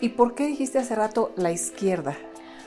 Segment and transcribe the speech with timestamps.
[0.00, 2.16] ¿Y por qué dijiste hace rato la izquierda?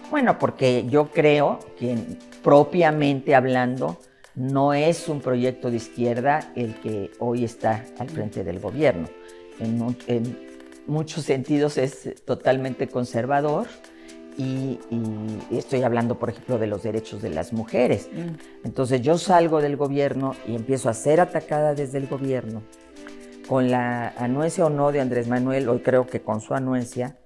[0.10, 1.98] Bueno, porque yo creo que
[2.44, 3.98] propiamente hablando
[4.36, 9.07] no es un proyecto de izquierda el que hoy está al frente del gobierno.
[9.59, 10.52] En,
[10.88, 13.68] muchos sentidos es totalmente conservador
[14.38, 14.77] y,
[15.52, 18.09] estoy hablando, por ejemplo, de los derechos de las mujeres.
[18.11, 18.66] Mm.
[18.66, 22.61] Entonces yo salgo del gobierno y empiezo a ser atacada desde el gobierno
[23.52, 27.18] con la anuencia o no de Andrés Manuel, hoy creo que con su anuencia,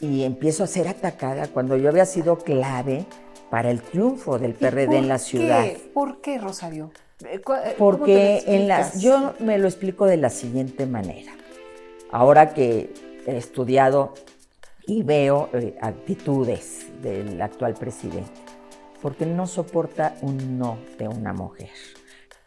[0.00, 3.06] y empiezo a ser atacada cuando yo había sido clave
[3.50, 5.66] para el triunfo del PRD en la ciudad.
[5.92, 6.90] ¿Por qué, Rosario?
[7.24, 11.32] Eh, eh, Porque en las, yo me lo explico de la siguiente manera.
[12.10, 12.92] Ahora que
[13.26, 14.14] he estudiado
[14.86, 18.30] y veo eh, actitudes del actual presidente,
[19.02, 21.70] porque no soporta un no de una mujer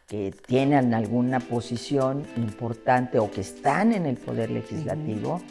[0.07, 5.41] que tienen alguna posición importante o que están en el poder legislativo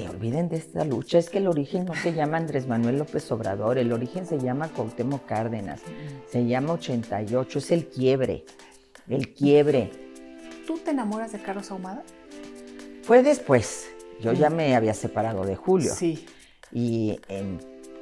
[0.00, 1.18] se olviden de esta lucha.
[1.18, 4.68] Es que el origen no se llama Andrés Manuel López Obrador, el origen se llama
[4.68, 5.80] Cuauhtémoc Cárdenas,
[6.30, 8.44] se llama 88, es el quiebre,
[9.08, 9.90] el quiebre.
[10.66, 12.02] ¿Tú te enamoras de Carlos Ahumada?
[13.02, 13.88] Fue después.
[14.20, 15.92] Yo ya me había separado de Julio.
[15.94, 16.26] Sí.
[16.72, 17.18] Y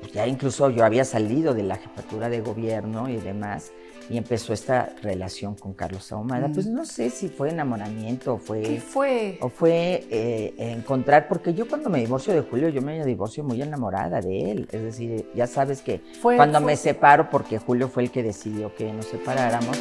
[0.01, 3.73] pues ya incluso yo había salido de la jefatura de gobierno y demás
[4.09, 6.49] y empezó esta relación con Carlos Ahumada.
[6.53, 6.75] Pues mm.
[6.75, 8.63] no sé si fue enamoramiento o fue...
[8.63, 9.39] ¿Qué fue?
[9.41, 13.61] O fue eh, encontrar, porque yo cuando me divorcio de Julio, yo me divorcio muy
[13.61, 14.69] enamorada de él.
[14.73, 18.93] Es decir, ya sabes que cuando me separo, porque Julio fue el que decidió que
[18.93, 19.79] nos separáramos.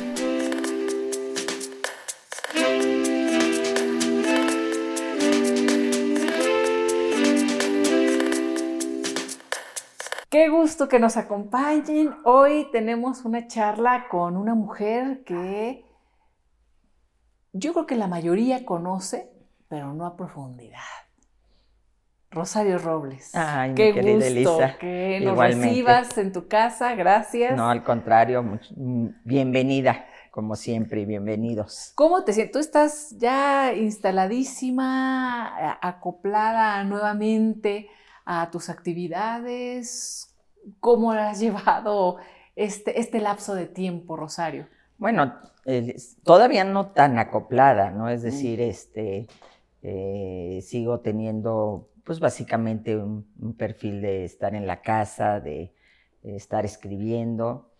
[10.35, 12.13] Qué gusto que nos acompañen.
[12.25, 15.85] Hoy tenemos una charla con una mujer que
[17.53, 19.31] yo creo que la mayoría conoce,
[19.69, 20.81] pero no a profundidad.
[22.31, 23.33] Rosario Robles.
[23.33, 24.77] Ay, Qué gusto Elisa.
[24.77, 26.95] que nos recibas en tu casa.
[26.95, 27.55] Gracias.
[27.55, 31.93] No, al contrario, mm, bienvenida, como siempre, y bienvenidos.
[31.95, 32.51] ¿Cómo te sientes?
[32.51, 37.87] Tú estás ya instaladísima, acoplada nuevamente
[38.25, 40.35] a tus actividades?
[40.79, 42.17] ¿Cómo has llevado
[42.55, 44.67] este, este lapso de tiempo, Rosario?
[44.97, 45.35] Bueno,
[46.23, 48.09] todavía no tan acoplada, ¿no?
[48.09, 49.27] Es decir, este,
[49.81, 53.25] eh, sigo teniendo, pues básicamente un,
[53.57, 55.73] perfil de estar en la casa, de,
[56.23, 57.71] estar escribiendo.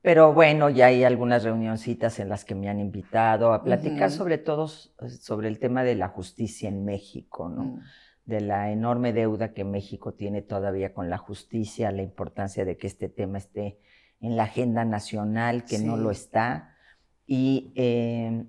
[0.00, 4.38] Pero bueno, ya hay algunas reunioncitas en las que me han invitado a platicar sobre
[4.38, 7.64] todo sobre el tema de la justicia en México, ¿no?
[7.64, 7.80] Mm
[8.24, 12.86] de la enorme deuda que México tiene todavía con la justicia, la importancia de que
[12.86, 13.78] este tema esté
[14.20, 16.76] en la agenda nacional, que no lo está.
[17.26, 18.44] Y eh,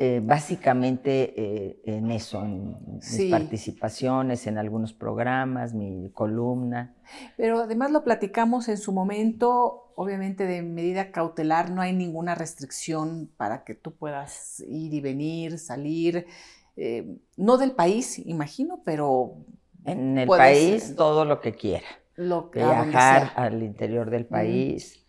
[0.00, 6.94] eh, básicamente eh, en eso, en mis participaciones, en algunos programas, mi columna.
[7.36, 13.28] Pero además lo platicamos en su momento, obviamente de medida cautelar, no hay ninguna restricción
[13.36, 16.26] para que tú puedas ir y venir, salir.
[16.80, 19.44] Eh, no del país, imagino, pero...
[19.84, 21.86] En el país todo lo que quiera.
[22.14, 25.04] Lo que, Viajar al interior del país,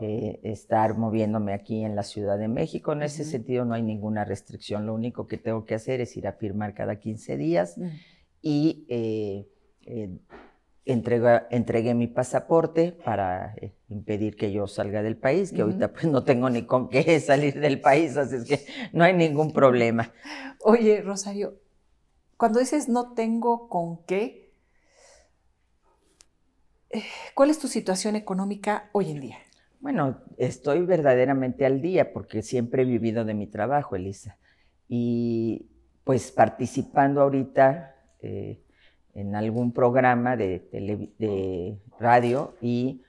[0.00, 2.92] eh, estar moviéndome aquí en la Ciudad de México.
[2.92, 4.86] En ese sentido no hay ninguna restricción.
[4.86, 7.78] Lo único que tengo que hacer es ir a firmar cada 15 días
[8.42, 9.48] y eh,
[10.84, 13.54] entregué mi pasaporte para
[13.94, 17.58] impedir que yo salga del país, que ahorita pues no tengo ni con qué salir
[17.58, 20.12] del país, así es que no hay ningún problema.
[20.60, 21.54] Oye, Rosario,
[22.36, 24.52] cuando dices no tengo con qué,
[26.90, 27.02] eh,
[27.34, 29.38] ¿cuál es tu situación económica hoy en día?
[29.80, 34.38] Bueno, estoy verdaderamente al día porque siempre he vivido de mi trabajo, Elisa.
[34.88, 35.66] Y
[36.04, 38.62] pues participando ahorita eh,
[39.14, 40.68] en algún programa de,
[41.18, 43.02] de radio y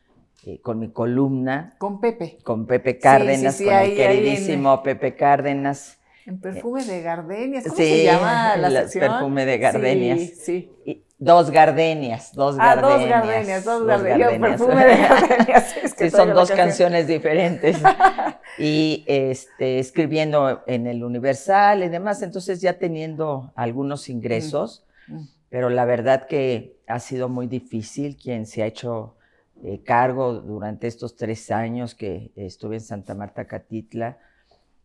[0.46, 1.76] eh, con mi columna.
[1.78, 2.38] Con Pepe.
[2.44, 5.98] Con Pepe Cárdenas, con el queridísimo Pepe Cárdenas.
[6.26, 9.12] En perfume de gardenias, ¿cómo se llama la sección?
[9.12, 10.20] perfume de gardenias.
[10.20, 11.04] Sí, sí.
[11.20, 13.00] dos gardenias, dos ah, gardenias.
[13.00, 14.40] dos gardenias, dos, gardenias.
[14.40, 15.76] perfume de gardenias.
[15.96, 17.78] sí, son dos canciones diferentes.
[18.58, 24.84] y este, escribiendo en el Universal y demás, entonces ya teniendo algunos ingresos.
[25.08, 29.16] Mm, mm pero la verdad que ha sido muy difícil quien se ha hecho
[29.64, 34.20] eh, cargo durante estos tres años que estuve en Santa Marta Catitla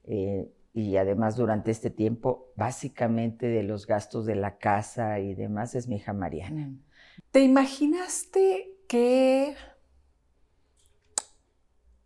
[0.04, 5.74] eh, y además durante este tiempo, básicamente de los gastos de la casa y demás,
[5.74, 6.72] es mi hija Mariana.
[7.32, 9.56] ¿Te imaginaste que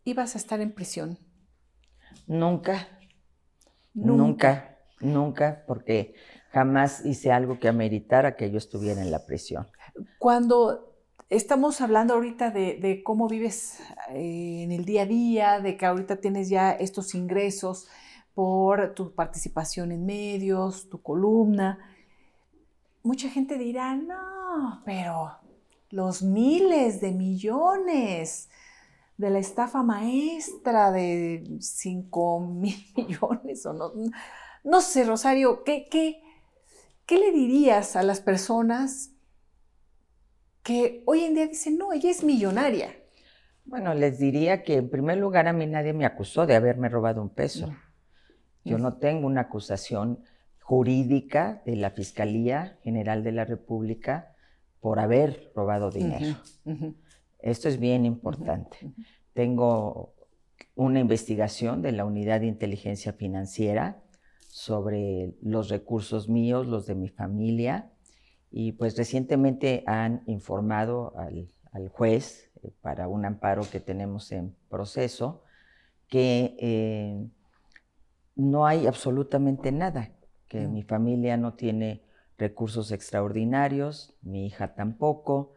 [0.04, 1.18] ibas a estar en prisión?
[2.26, 2.88] Nunca,
[3.92, 6.14] nunca, nunca, nunca porque
[6.50, 9.66] jamás hice algo que ameritara que yo estuviera en la prisión.
[10.18, 10.93] Cuando
[11.36, 16.16] estamos hablando ahorita de, cómo vives eh, en el día a día, de que ahorita
[16.16, 17.88] tienes ya estos ingresos
[18.34, 21.78] por tu participación en medios, tu columna,
[23.02, 25.32] mucha gente dirá, no, pero
[25.90, 28.48] los miles de millones
[29.16, 33.92] de la estafa maestra de 5 mil millones o no.
[34.64, 36.22] No sé, Rosario, ¿qué, qué,
[37.06, 39.13] ¿qué le dirías a las personas
[40.64, 42.96] que hoy en día dicen, no, ella es millonaria?
[43.66, 47.22] Bueno, les diría que en primer lugar a mí nadie me acusó de haberme robado
[47.22, 47.72] un peso.
[48.64, 50.20] Yo no tengo una acusación
[50.60, 54.34] jurídica de la Fiscalía General de la República
[54.80, 56.36] por haber robado dinero.
[57.40, 58.78] Esto es bien importante.
[59.34, 60.14] Tengo
[60.74, 64.02] una investigación de la Unidad de Inteligencia Financiera
[64.48, 67.90] sobre los recursos míos, los de mi familia,
[68.56, 71.48] y pues recientemente han informado al,
[71.88, 75.42] juez eh, para un amparo que tenemos en proceso
[76.06, 77.26] que eh,
[78.36, 80.12] no hay absolutamente nada,
[80.46, 82.04] que mi familia no tiene
[82.38, 85.54] recursos extraordinarios, mi hija tampoco,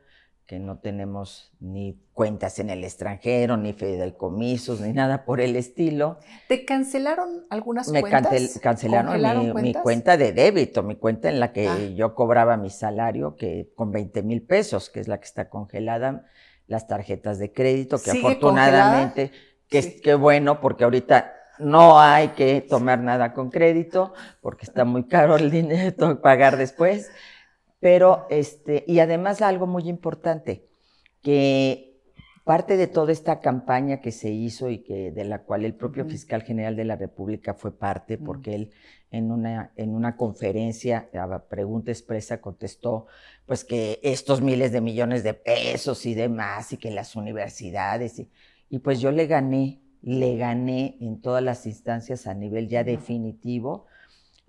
[0.48, 6.20] que no tenemos ni cuentas en el extranjero, ni fideicomisos, ni nada por el estilo.
[6.48, 8.32] ¿Te cancelaron algunas cuentas?
[8.32, 11.78] Me cancelaron mi, cuenta de débito, mi cuenta en la que ah.
[11.94, 16.26] yo cobraba mi salario, que con 20 mil pesos, que es la que está congelada,
[16.66, 19.32] las tarjetas de crédito, que afortunadamente,
[19.68, 24.86] que es que bueno, porque ahorita no hay que tomar nada con crédito, porque está
[24.86, 27.12] muy caro el dinero pagar después.
[27.80, 30.68] Pero, este, y además algo muy importante,
[31.22, 31.88] que
[32.44, 36.06] parte de toda esta campaña que se hizo y que de la cual el propio
[36.06, 38.72] fiscal general de la República fue parte, porque él
[39.12, 43.08] en una, en una conferencia a pregunta expresa contestó
[43.46, 48.30] pues que estos miles de millones de pesos y demás, y que las universidades, y,
[48.70, 53.88] y pues yo le gané, le gané en todas las instancias a nivel ya definitivo,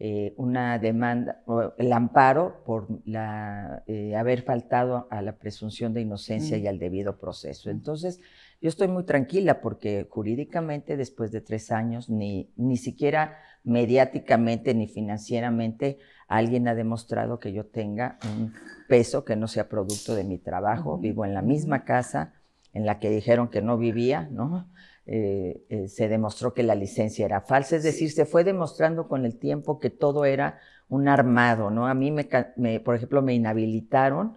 [0.01, 1.43] eh, una demanda,
[1.77, 7.19] el amparo por la, eh, haber faltado a la presunción de inocencia y al debido
[7.19, 7.69] proceso.
[7.69, 8.21] Entonces,
[8.61, 14.87] yo estoy muy tranquila porque jurídicamente, después de tres años, ni, ni siquiera mediáticamente ni
[14.87, 15.99] financieramente,
[16.29, 18.53] alguien ha demostrado que yo tenga un
[18.89, 20.99] peso que no sea producto de mi trabajo.
[20.99, 22.35] Vivo en la misma casa
[22.73, 24.69] en la que dijeron que no vivía, ¿no?
[25.11, 29.25] Eh, eh, se demostró que la licencia era falsa, es decir, se fue demostrando con
[29.25, 30.59] el tiempo que todo era
[30.91, 31.87] un armado, ¿no?
[31.87, 34.37] A mí, me, por ejemplo, me inhabilitaron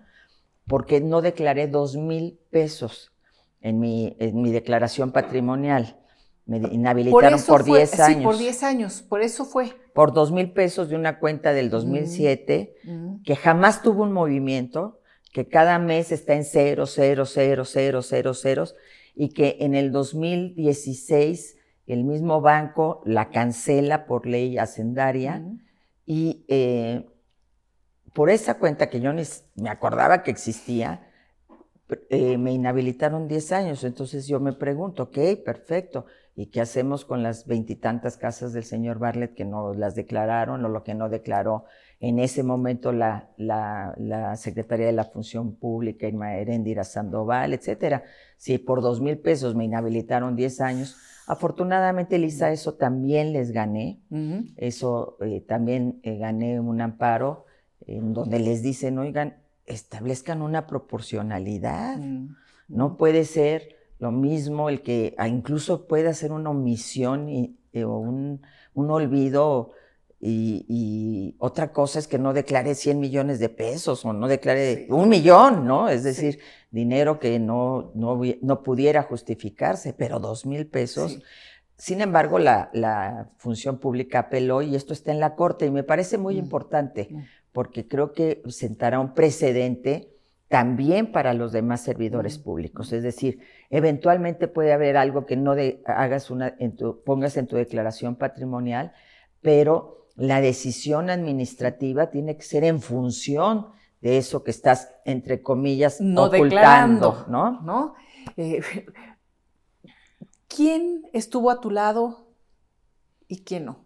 [0.68, 3.12] porque no declaré dos mil pesos
[3.60, 5.98] en mi, en mi declaración patrimonial.
[6.46, 8.18] Me inhabilitaron por, 10 años.
[8.18, 9.74] Sí, por 10 años, por eso fue.
[9.94, 13.24] Por dos mil pesos de una cuenta del 2007, mm, mm.
[13.24, 15.02] que jamás tuvo un movimiento,
[15.34, 18.76] que cada mes está en cero, cero, cero, cero, cero, ceros,
[19.22, 25.46] y que en el 2016 el mismo banco la cancela por ley hacendaria
[26.08, 27.06] y eh,
[28.14, 29.22] por esa cuenta que yo ni
[29.54, 31.08] me acordaba que existía,
[32.10, 33.84] eh, me inhabilitaron 10 años.
[33.84, 36.08] Entonces yo me pregunto, ok, perfecto.
[36.36, 40.70] ¿Y qué hacemos con las veintitantas casas del señor Bartlett que no las declararon o
[40.70, 41.66] lo que no declaró
[42.00, 48.04] en ese momento la, la, Secretaría de la Función Pública, Irma Erendira Sandoval, etcétera?
[48.38, 50.98] Si por dos mil pesos me inhabilitaron 10 años,
[51.28, 54.00] afortunadamente, Lisa, eso también les gané.
[54.56, 57.46] Eso eh, también eh, gané un amparo
[57.86, 59.36] en donde les dicen, oigan,
[59.66, 61.98] establezcan una proporcionalidad.
[61.98, 62.36] Mm.
[62.68, 67.84] No puede ser lo mismo el que ah, incluso puede hacer una omisión y, eh,
[67.84, 68.42] o un,
[68.74, 69.72] olvido.
[70.20, 75.08] Y, otra cosa es que no declare 100 millones de pesos o no declare un
[75.08, 75.88] millón, ¿no?
[75.88, 76.40] Es decir,
[76.72, 81.20] dinero que no, no, pudiera justificarse, pero dos mil pesos.
[81.78, 85.84] Sin embargo, la, la, función pública apeló y esto está en la Corte y me
[85.84, 86.40] parece muy mm.
[86.40, 87.20] importante mm.
[87.52, 90.12] porque creo que sentará un precedente
[90.52, 92.92] también para los demás servidores públicos.
[92.92, 93.40] Es decir,
[93.70, 95.56] eventualmente puede haber algo que no
[95.86, 96.58] hagas una,
[97.06, 98.92] pongas en tu declaración patrimonial,
[99.40, 103.68] pero la decisión administrativa tiene que ser en función
[104.02, 107.62] de eso que estás, entre comillas, no ocultando, ¿no?
[107.62, 107.94] ¿no?
[108.36, 108.62] Eh,
[110.50, 112.28] ¿Quién estuvo a tu lado
[113.30, 113.86] y quién no?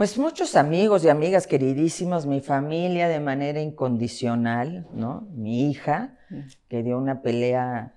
[0.00, 5.28] Pues muchos amigos y amigas queridísimos, mi familia de manera incondicional, ¿no?
[5.34, 6.38] Mi hija, mm.
[6.68, 7.96] que dio una pelea,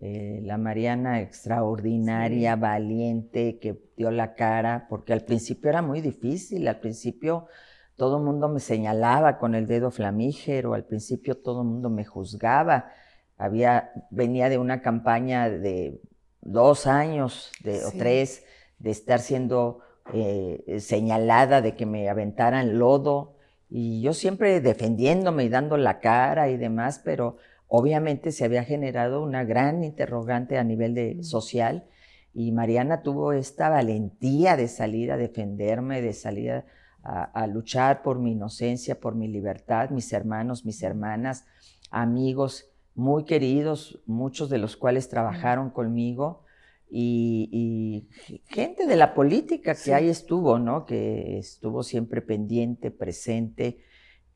[0.00, 6.66] eh, la Mariana extraordinaria, valiente, que dio la cara, porque al principio era muy difícil,
[6.66, 7.46] al principio
[7.94, 12.04] todo el mundo me señalaba con el dedo flamígero, al principio todo el mundo me
[12.04, 12.90] juzgaba.
[13.38, 16.00] Había, venía de una campaña de
[16.40, 18.42] dos años de, o tres
[18.80, 23.36] de estar siendo eh, señalada, de que me aventaran lodo,
[23.68, 27.36] y yo siempre defendiéndome y dando la cara y demás, pero
[27.68, 31.84] obviamente se había generado una gran interrogante a nivel de, social
[32.32, 36.64] y Mariana tuvo esta valentía de salir a defenderme, de salir a,
[37.02, 41.46] a, luchar por mi inocencia, por mi libertad, mis hermanos, mis hermanas,
[41.90, 46.45] amigos muy queridos, muchos de los cuales trabajaron conmigo
[46.88, 48.08] y,
[48.46, 50.86] gente de la política que ahí estuvo, ¿no?
[50.86, 53.78] Que estuvo siempre pendiente, presente,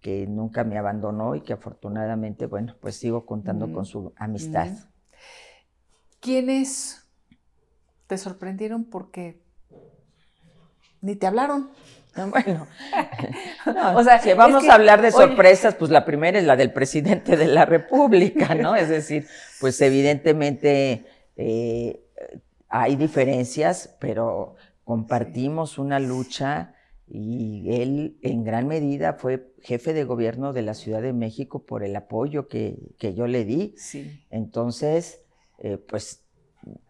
[0.00, 4.69] que nunca me abandonó y que afortunadamente, bueno, pues sigo contando con su amistad.
[6.21, 7.07] ¿Quiénes
[8.07, 9.40] te sorprendieron porque
[11.00, 11.71] ni te hablaron?
[12.16, 12.66] Bueno,
[13.95, 17.37] o sea, si vamos a hablar de sorpresas, pues la primera es la del presidente
[17.37, 18.75] de la República, ¿no?
[18.75, 19.28] Es decir,
[19.61, 21.04] pues evidentemente
[21.37, 22.00] eh,
[22.71, 26.75] hay diferencias, pero compartimos una lucha
[27.09, 31.83] y él en gran medida fue jefe de gobierno de la Ciudad de México por
[31.83, 33.75] el apoyo que, yo le di.
[33.77, 34.25] Sí.
[34.31, 35.23] Entonces,
[35.59, 36.23] eh, pues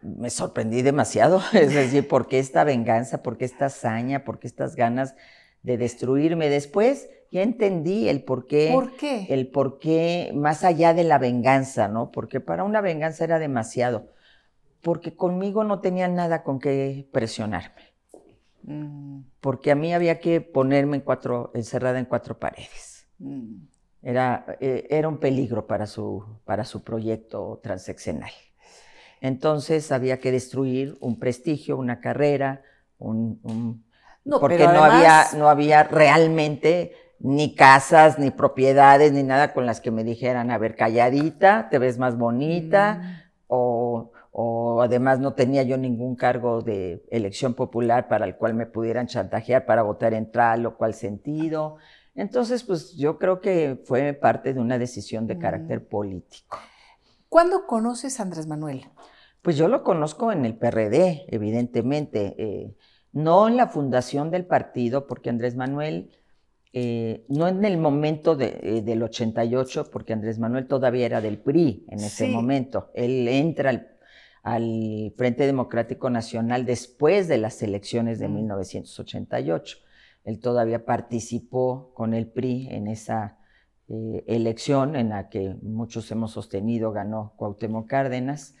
[0.01, 3.23] me sorprendí demasiado, es decir, ¿por qué esta venganza?
[3.23, 4.23] ¿Por qué esta hazaña?
[4.23, 5.15] ¿Por qué estas ganas
[5.63, 6.49] de destruirme?
[6.49, 8.69] Después ya entendí el por qué.
[8.71, 9.25] ¿Por qué?
[9.29, 12.11] El por qué, más allá de la venganza, ¿no?
[12.11, 14.11] Porque para una venganza era demasiado
[14.81, 17.81] porque conmigo no tenía nada con qué presionarme.
[18.63, 19.21] Mm.
[19.39, 23.07] Porque a mí había que ponerme en cuatro, encerrada en cuatro paredes.
[23.19, 23.63] Mm.
[24.03, 28.31] Era, eh, era un peligro para su, para su proyecto transeccional.
[29.21, 32.63] Entonces había que destruir un prestigio, una carrera,
[32.97, 33.39] un,
[34.25, 39.79] no, porque no, había, no había realmente ni casas, ni propiedades, ni nada con las
[39.79, 43.31] que me dijeran, a ver, calladita, te ves más bonita, mm.
[43.47, 48.65] o o además no tenía yo ningún cargo de elección popular para el cual me
[48.65, 51.77] pudieran chantajear para votar en tal o cual sentido.
[52.15, 56.57] Entonces, pues yo creo que fue parte de una decisión de carácter político.
[57.29, 58.85] ¿Cuándo conoces a Andrés Manuel?
[59.41, 62.75] Pues yo lo conozco en el PRD, evidentemente, eh,
[63.11, 66.11] no en la fundación del partido, porque Andrés Manuel,
[66.73, 71.85] eh, no en el momento eh, del 88, porque Andrés Manuel todavía era del PRI
[71.89, 72.91] en ese momento.
[72.93, 73.90] Él entra al
[74.43, 79.77] al Frente Democrático Nacional después de las elecciones de 1988.
[79.77, 80.29] Mm.
[80.29, 83.37] Él todavía participó con el PRI en esa
[83.87, 88.55] eh, elección en la que muchos hemos sostenido ganó Cuauhtémoc Cárdenas.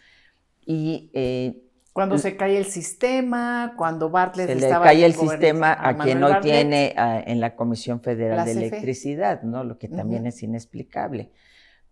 [0.65, 5.97] Y eh, cuando se cae el sistema, cuando Bartlett se le cae el sistema a,
[5.97, 9.63] quien hoy tiene en la Comisión Federal de Electricidad, ¿no?
[9.63, 11.31] Lo que también es inexplicable.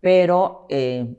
[0.00, 1.16] Pero eh,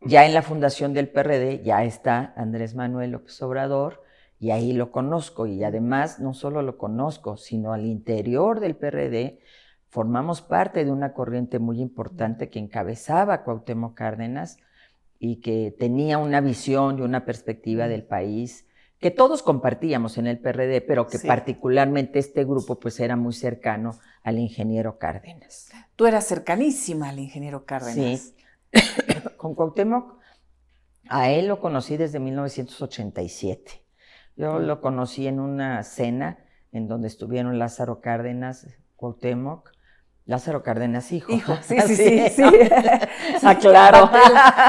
[0.00, 4.02] ya en la fundación del PRD ya está Andrés Manuel López Obrador
[4.38, 9.40] y ahí lo conozco y además no solo lo conozco, sino al interior del PRD
[9.88, 14.58] formamos parte de una corriente muy importante que encabezaba Cuauhtémoc Cárdenas
[15.18, 18.66] y que tenía una visión y una perspectiva del país
[19.00, 23.98] que todos compartíamos en el PRD, pero que particularmente este grupo pues era muy cercano
[24.22, 25.70] al ingeniero Cárdenas.
[25.94, 28.20] Tú eras cercanísima al ingeniero Cárdenas.
[28.20, 28.34] Sí,
[29.38, 30.18] con Cuauhtémoc,
[31.08, 33.82] a él lo conocí desde 1987.
[34.36, 36.38] Yo lo conocí en una cena
[36.70, 38.66] en donde estuvieron Lázaro Cárdenas,
[38.96, 39.70] Cuauhtémoc,
[40.26, 41.32] Lázaro Cárdenas, hijo.
[41.32, 42.42] Hijo, sí, sí, sí, sí.
[43.46, 44.10] Aclaro.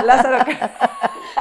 [0.05, 0.45] Lázaro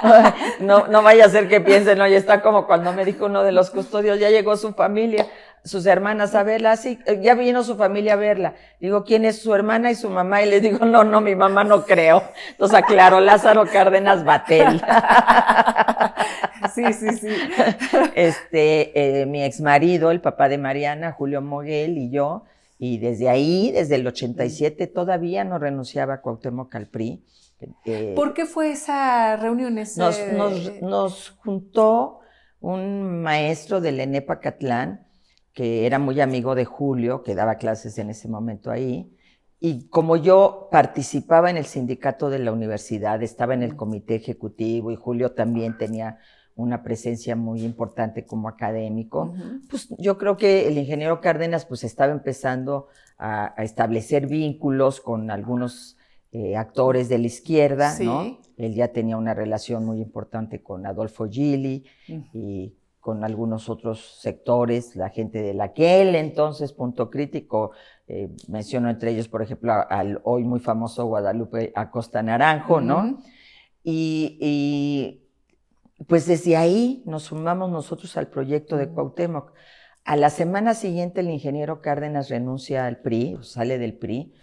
[0.61, 3.53] no, no vaya a ser que piensen, oye, está como cuando me dijo uno de
[3.53, 5.27] los custodios, ya llegó su familia
[5.69, 8.55] sus hermanas a verla, sí, eh, ya vino su familia a verla.
[8.81, 10.43] Digo, ¿quién es su hermana y su mamá?
[10.43, 12.23] Y le digo, no, no, mi mamá no creo.
[12.51, 14.81] Entonces aclaró Lázaro Cárdenas Batel.
[16.75, 17.29] Sí, sí, sí.
[18.15, 22.45] Este, eh, mi ex marido, el papá de Mariana, Julio Moguel y yo,
[22.79, 27.25] y desde ahí, desde el 87, todavía no renunciaba a Cuauhtémoc al PRI.
[27.85, 29.75] Eh, ¿Por qué fue esa reunión?
[29.75, 32.21] Nos, nos, nos juntó
[32.61, 35.07] un maestro del ENEPA Catlán,
[35.59, 39.12] que era muy amigo de Julio, que daba clases en ese momento ahí,
[39.59, 44.93] y como yo participaba en el sindicato de la universidad, estaba en el comité ejecutivo
[44.93, 46.21] y Julio también tenía
[46.55, 49.35] una presencia muy importante como académico,
[49.69, 52.87] pues yo creo que el ingeniero Cárdenas pues estaba empezando
[53.19, 55.97] a, establecer vínculos con algunos
[56.31, 58.38] eh, actores de la izquierda, ¿no?
[58.57, 61.85] Él ya tenía una relación muy importante con Adolfo Gili
[62.33, 62.78] y
[63.09, 67.71] con algunos otros sectores, la gente de aquel entonces, punto crítico,
[68.07, 73.19] eh, menciono entre ellos, por ejemplo, al hoy muy famoso Guadalupe Acosta Naranjo, ¿no?
[73.83, 75.23] y,
[76.07, 79.55] pues desde ahí nos sumamos nosotros al proyecto de Cuauhtémoc.
[80.05, 84.35] A la semana siguiente el ingeniero Cárdenas renuncia al PRI, sale del PRI,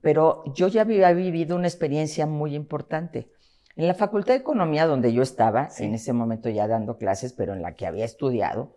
[0.00, 3.30] pero yo ya había vivido una experiencia muy importante.
[3.76, 7.54] En la Facultad de Economía, donde yo estaba, en ese momento ya dando clases, pero
[7.54, 8.76] en la que había estudiado,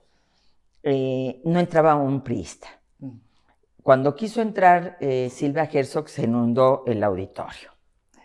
[0.84, 2.68] eh, no entraba un priista.
[3.00, 3.18] Mm.
[3.84, 7.72] Cuando quiso entrar eh, Silvia Herzog, se inundó el auditorio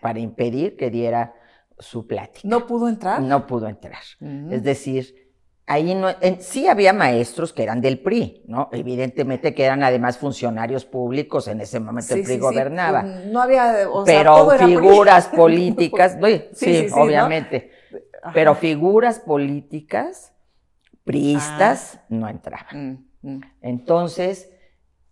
[0.00, 1.34] para impedir que diera
[1.78, 2.46] su plática.
[2.46, 3.20] ¿No pudo entrar?
[3.20, 4.02] No pudo entrar.
[4.20, 4.52] Mm.
[4.52, 5.29] Es decir,
[5.70, 6.08] ahí no,
[6.40, 8.68] sí había maestros que eran del PRI, ¿no?
[8.72, 13.02] Evidentemente que eran además funcionarios públicos, en ese momento el PRI gobernaba.
[13.02, 16.18] No había, o sea, Pero figuras políticas,
[16.54, 17.70] sí, obviamente.
[18.34, 20.32] Pero figuras políticas,
[21.04, 22.06] priistas, ah.
[22.08, 23.06] no entraban.
[23.22, 23.40] Mm, mm.
[23.62, 24.50] Entonces,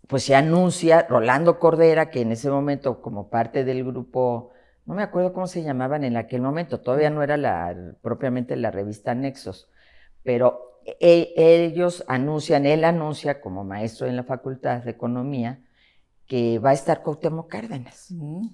[0.09, 4.51] pues se anuncia Rolando Cordera, que en ese momento, como parte del grupo,
[4.87, 8.73] no me acuerdo cómo se llamaban en aquel momento, todavía no era la, propiamente la
[8.73, 9.69] revista Nexos,
[10.23, 15.61] pero e, ellos anuncian, él anuncia como maestro en la Facultad de Economía
[16.27, 18.09] que va a estar Cuauhtémoc Cárdenas.
[18.11, 18.49] Mm.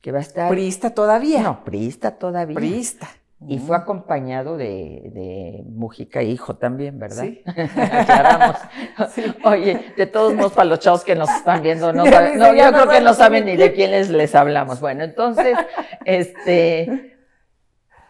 [0.00, 0.50] Que va a estar...
[0.50, 1.42] ¿Priista todavía?
[1.42, 2.54] No, priista todavía.
[2.54, 3.08] Priista.
[3.46, 3.80] Y fue mm.
[3.80, 7.22] acompañado de, de, Mujica Hijo también, ¿verdad?
[7.22, 7.42] Sí.
[7.46, 8.56] Aclaramos.
[9.44, 12.72] Oye, de todos modos, para los chavos que nos están viendo, no, saben, no yo
[12.72, 14.80] creo que no saben ni de quiénes les hablamos.
[14.80, 15.56] Bueno, entonces,
[16.04, 17.17] este,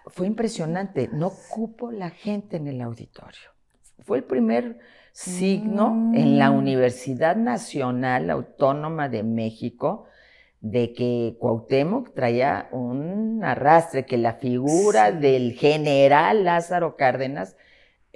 [0.09, 1.09] fue impresionante.
[1.13, 3.51] No cupo la gente en el auditorio.
[4.05, 4.79] Fue el primer
[5.13, 6.57] signo en la mm.
[6.57, 10.07] Universidad Nacional Autónoma de México
[10.61, 17.57] de que Cuauhtémoc traía un arrastre, que la figura del general Lázaro Cárdenas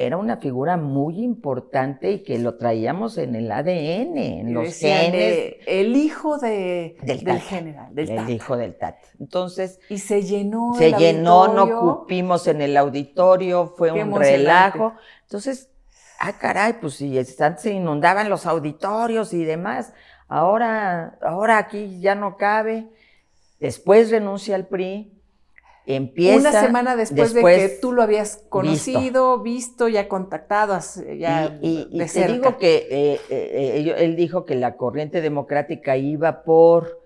[0.06, 5.54] era una figura muy importante y que lo traíamos en el ADN, en los genes.
[5.66, 8.97] el hijo de, del, general, del El hijo del TAT.
[9.21, 9.78] Entonces.
[9.88, 10.75] Y se llenó.
[10.75, 14.94] Se llenó, no cupimos en el auditorio, fue un relajo.
[15.22, 15.70] Entonces,
[16.18, 19.92] ah, caray, pues si se inundaban los auditorios y demás.
[20.29, 22.88] Ahora, ahora aquí ya no cabe.
[23.61, 25.21] Después renuncia al PRI
[25.85, 26.51] Empieza.
[26.51, 30.79] Una semana después, de que tú lo habías conocido, visto, ya contactado,
[31.18, 36.45] ya y, y, te digo que eh, eh, él dijo que la corriente democrática iba
[36.45, 37.03] por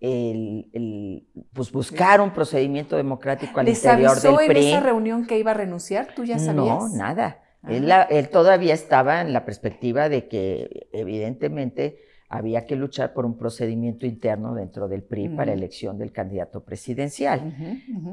[0.00, 4.46] el, pues buscar un procedimiento democrático al interior del PRI.
[4.46, 6.08] en esa reunión que iba a renunciar?
[6.14, 6.56] ¿Tú ya sabías?
[6.56, 7.40] No, nada.
[7.68, 13.36] Él, él, todavía estaba en la perspectiva de que evidentemente había que luchar por un
[13.36, 17.54] procedimiento interno dentro del PRI para elección del candidato presidencial.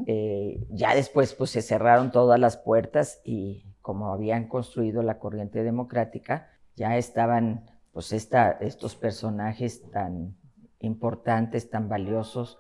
[0.06, 5.64] Eh, ya después pues se cerraron todas las puertas y como habían construido la corriente
[5.64, 10.36] democrática, ya estaban pues estos personajes tan
[10.80, 12.60] importantes, tan valiosos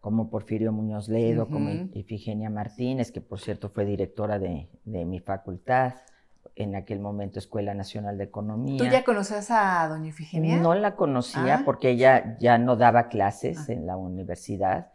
[0.00, 5.94] como Porfirio Muñoz Ledo, como Ifigenia Martínez, que por cierto fue directora de mi facultad,
[6.56, 8.78] en aquel momento Escuela Nacional de Economía.
[8.78, 10.56] ¿Tú ya conoces a doña Ifigenia?
[10.56, 11.62] No la conocía ah.
[11.64, 13.72] porque ella ya no daba clases ah.
[13.72, 14.88] en la universidad,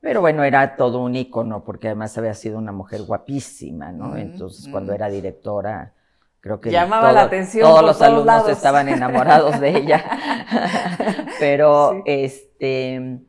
[0.00, 4.08] pero bueno, era todo un ícono porque además había sido una mujer guapísima, ¿no?
[4.08, 5.94] Mm, Entonces, cuando era directora,
[6.40, 7.66] creo que llamaba la atención.
[7.66, 10.04] Todos los alumnos estaban enamorados de ella.
[11.40, 13.20] pero este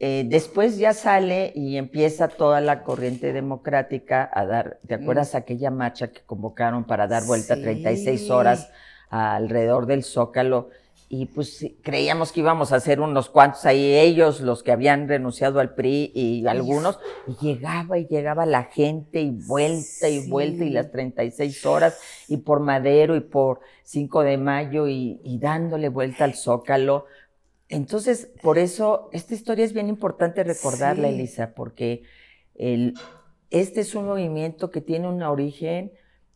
[0.00, 5.72] eh, después ya sale y empieza toda la corriente democrática a dar, ¿te acuerdas aquella
[5.72, 8.70] marcha que convocaron para dar vuelta 36 horas
[9.10, 10.70] alrededor del Zócalo?
[11.08, 15.58] Y pues creíamos que íbamos a hacer unos cuantos ahí, ellos, los que habían renunciado
[15.58, 20.70] al PRI y algunos, y llegaba y llegaba la gente y vuelta y vuelta y
[20.70, 26.24] las 36 horas y por Madero y por 5 de mayo y, y dándole vuelta
[26.24, 27.06] al Zócalo
[27.68, 32.02] entonces, por eso, esta historia es bien importante recordarla, Elisa, porque
[32.54, 35.92] este es un movimiento que tiene un origen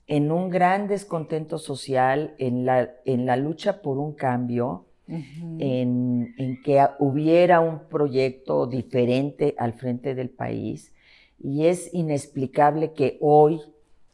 [0.07, 6.87] en un gran descontento social, en la, en la lucha por un cambio, en, que
[6.99, 10.92] hubiera un proyecto diferente al frente del país.
[11.38, 13.61] Y es inexplicable que hoy,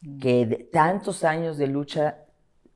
[0.00, 0.18] mm.
[0.18, 2.24] que tantos años de lucha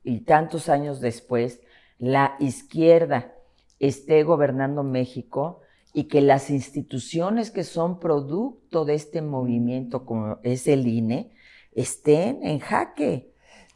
[0.03, 1.61] y tantos años después,
[1.97, 3.32] la izquierda
[3.79, 5.61] esté gobernando México
[5.93, 11.31] y que las instituciones que son producto de este movimiento, como es el INE,
[11.73, 13.31] estén en jaque,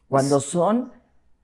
[0.10, 0.92] cuando son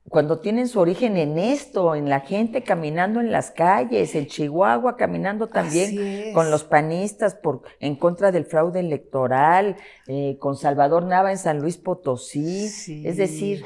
[0.10, 4.98] cuando tienen su origen en esto, en la gente caminando en las calles, en Chihuahua
[4.98, 11.32] caminando también con los panistas por, en contra del fraude electoral, eh, con Salvador Nava
[11.32, 12.66] en San Luis Potosí.
[13.06, 13.64] Es decir,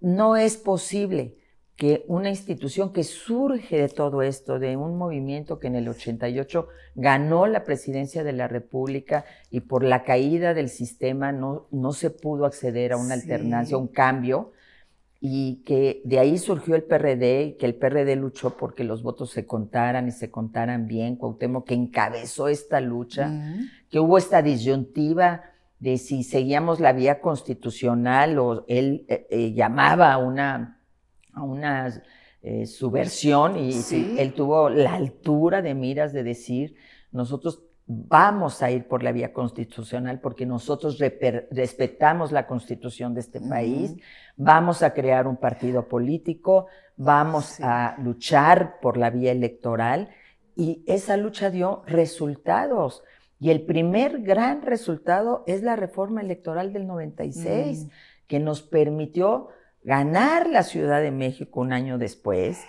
[0.00, 1.37] no es posible
[1.78, 6.66] que una institución que surge de todo esto, de un movimiento que en el 88
[6.96, 12.10] ganó la presidencia de la República y por la caída del sistema no, no se
[12.10, 14.50] pudo acceder a una alternancia, un cambio,
[15.20, 19.30] y que de ahí surgió el PRD y que el PRD luchó porque los votos
[19.30, 21.14] se contaran y se contaran bien.
[21.14, 23.32] Cuauhtémoc que encabezó esta lucha,
[23.88, 25.42] que hubo esta disyuntiva
[25.78, 30.77] de si seguíamos la vía constitucional o él eh, eh, llamaba a una,
[31.38, 32.02] a una
[32.42, 33.72] eh, subversión y
[34.18, 36.76] él tuvo la altura de miras de decir,
[37.10, 43.40] nosotros vamos a ir por la vía constitucional porque nosotros respetamos la constitución de este
[43.40, 43.96] país,
[44.36, 50.10] vamos a crear un partido político, vamos a luchar por la vía electoral
[50.54, 53.02] y esa lucha dio resultados.
[53.40, 57.88] Y el primer gran resultado es la reforma electoral del 96, mm.
[58.26, 59.48] que nos permitió
[59.88, 62.60] ganar la Ciudad de México un año después,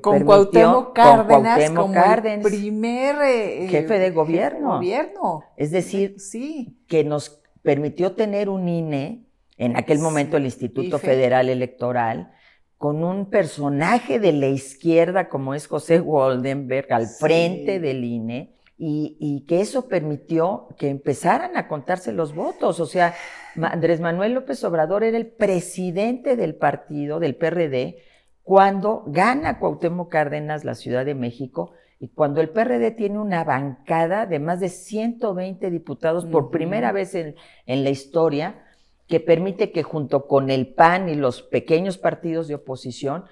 [0.00, 4.76] con Cuauhtémoc Cárdenas como el primer eh, jefe de gobierno.
[4.76, 5.42] gobierno.
[5.56, 6.78] Es decir, sí.
[6.86, 12.30] que nos permitió tener un INE, en aquel momento el Instituto Federal Electoral,
[12.76, 19.16] con un personaje de la izquierda como es José Waldenberg al frente del INE, y,
[19.18, 22.78] y, que eso permitió que empezaran a contarse los votos.
[22.78, 23.14] O sea,
[23.60, 27.98] Andrés Manuel López Obrador era el presidente del partido, del PRD,
[28.42, 34.24] cuando gana Cuauhtémoc Cárdenas la Ciudad de México y cuando el PRD tiene una bancada
[34.26, 37.34] de más de 120 diputados por primera vez en,
[37.66, 38.64] la historia,
[39.08, 43.24] que permite que junto con el PAN y los pequeños partidos de oposición,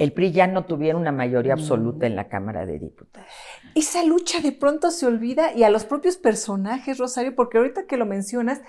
[0.00, 3.28] el PRI ya no tuviera una mayoría absoluta en la Cámara de Diputados.
[3.74, 7.98] Esa lucha de pronto se olvida y a los propios personajes, Rosario, porque ahorita que
[7.98, 8.62] lo mencionas,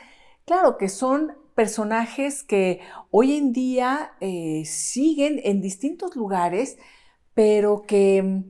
[0.44, 6.78] claro que son personajes que hoy en día eh, siguen en distintos lugares,
[7.34, 8.44] pero que mm,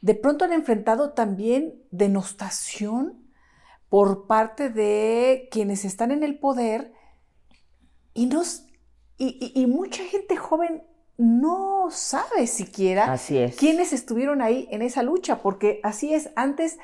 [0.00, 3.22] de pronto han enfrentado también denostación
[3.88, 6.92] por parte de quienes están en el poder
[8.14, 8.66] y, nos,
[9.16, 10.82] y, mucha gente joven
[11.18, 13.16] no sabe siquiera
[13.56, 16.78] quiénes estuvieron ahí en esa lucha, porque así es, antes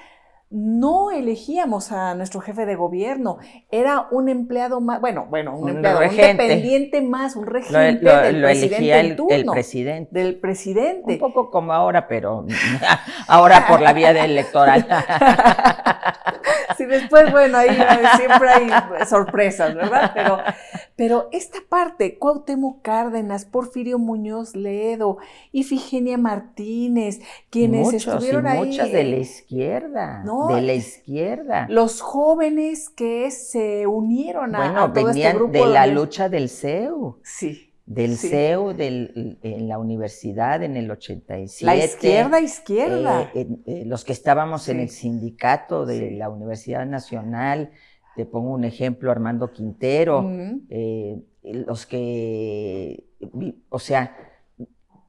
[0.52, 3.38] no elegíamos a nuestro jefe de gobierno,
[3.70, 9.00] era un empleado más, bueno, bueno, un, empleado, un dependiente más, un regente del presidente
[9.00, 10.10] el, el, presidente.
[10.12, 11.12] Del presidente.
[11.14, 12.44] Un poco como ahora, pero
[13.28, 14.86] ahora por la vía electoral.
[16.76, 17.70] sí, después, bueno, ahí
[18.16, 20.12] siempre hay sorpresas, ¿verdad?
[20.14, 20.38] Pero,
[20.96, 25.18] pero esta parte, Cuauhtémoc Cárdenas, Porfirio Muñoz Ledo,
[25.52, 28.66] Ifigenia Martínez, quienes estuvieron ahí.
[28.66, 30.22] Muchas de la izquierda.
[30.24, 30.48] ¿no?
[30.54, 31.66] De la izquierda.
[31.68, 37.18] Los jóvenes que se unieron a, todo este grupo de la lucha del CEU.
[37.22, 41.64] Sí del CEU en la universidad en el 87.
[41.66, 43.30] La izquierda, izquierda.
[43.34, 47.70] Eh, eh, los que estábamos en el sindicato de la Universidad Nacional,
[48.16, 50.30] te pongo un ejemplo, Armando Quintero,
[50.68, 53.04] eh, los que,
[53.68, 54.16] o sea,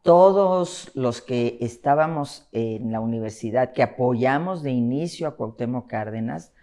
[0.02, 6.54] todos los que estábamos en la universidad, que apoyamos de inicio a Cuauhtémoc Cárdenas,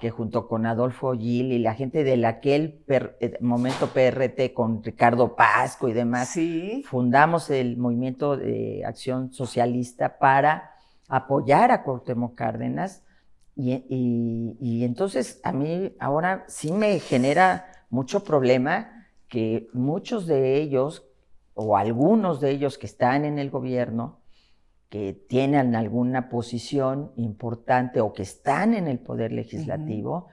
[0.00, 5.34] que junto con Adolfo Gil y la gente de aquel eh, momento PRT con Ricardo
[5.34, 6.36] Pasco y demás,
[6.84, 10.72] fundamos el movimiento de acción socialista para
[11.08, 13.02] apoyar a Cuauhtémoc Cárdenas.
[13.60, 21.04] Y, entonces a mí ahora sí me genera mucho problema que muchos de ellos,
[21.54, 24.20] o algunos de ellos que están en el gobierno,
[24.90, 30.28] que tienen alguna posición importante o que están en el poder legislativo,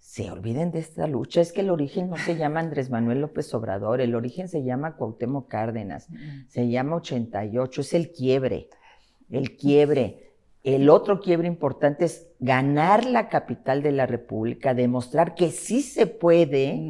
[0.00, 1.40] se olviden de esta lucha.
[1.40, 4.96] Es que el origen no se llama Andrés Manuel López Obrador, el origen se llama
[4.96, 6.08] Cuauhtémoc Cárdenas,
[6.48, 8.68] se llama 88, es el quiebre,
[9.30, 10.23] el quiebre.
[10.64, 16.06] El otro quiebre importante es ganar la capital de la República, demostrar que sí se
[16.06, 16.80] puede.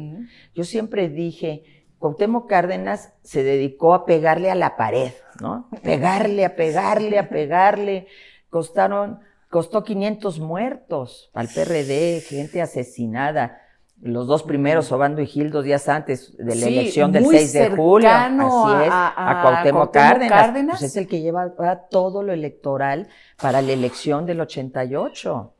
[0.53, 1.65] Yo siempre dije,
[1.99, 5.11] Cuauhtémoc Cárdenas se dedicó a pegarle a la pared,
[5.41, 5.69] ¿no?
[5.83, 8.07] Pegarle, a pegarle, a pegarle.
[8.49, 13.61] Costaron, costó 500 muertos al PRD, gente asesinada.
[14.01, 17.69] Los dos primeros, Obando y Gil, dos días antes de la elección del 6 de
[17.69, 18.09] julio.
[18.09, 20.79] Así es, a, Cuauhtémoc, Cárdenas.
[20.79, 21.49] Pues es el que lleva
[21.89, 23.07] todo lo electoral
[23.41, 25.54] para la elección del 88.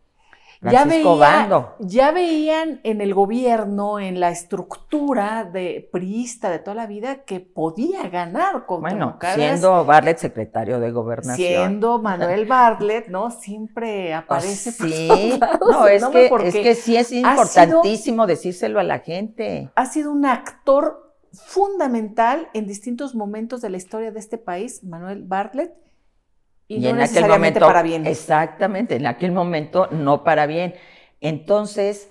[0.61, 6.87] Ya, veía, ya veían en el gobierno, en la estructura de priista de toda la
[6.87, 11.37] vida, que podía ganar con Bueno, siendo Bartlett secretario de gobernación.
[11.37, 13.31] Siendo Manuel Bartlett, ¿no?
[13.31, 14.71] Siempre aparece.
[14.71, 19.71] sí, no, es, que, es que sí es importantísimo decírselo a la gente.
[19.75, 25.23] Ha sido un actor fundamental en distintos momentos de la historia de este país, Manuel
[25.23, 25.84] Bartlett
[26.67, 28.07] y, no en aquel momento, para bien.
[28.07, 30.75] Exactamente, en aquel momento no para bien.
[31.21, 32.09] Entonces,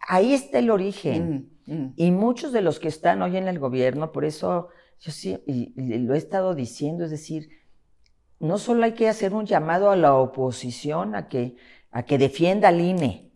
[0.00, 1.52] ahí está el origen.
[1.66, 1.94] Mm, mm.
[1.96, 4.68] Y muchos de los que están hoy en el gobierno, por eso
[5.02, 7.48] yo sí, y, lo he estado diciendo, es decir,
[8.38, 11.56] no solo hay que hacer un llamado a la oposición a que,
[11.90, 13.32] a que defienda al INE,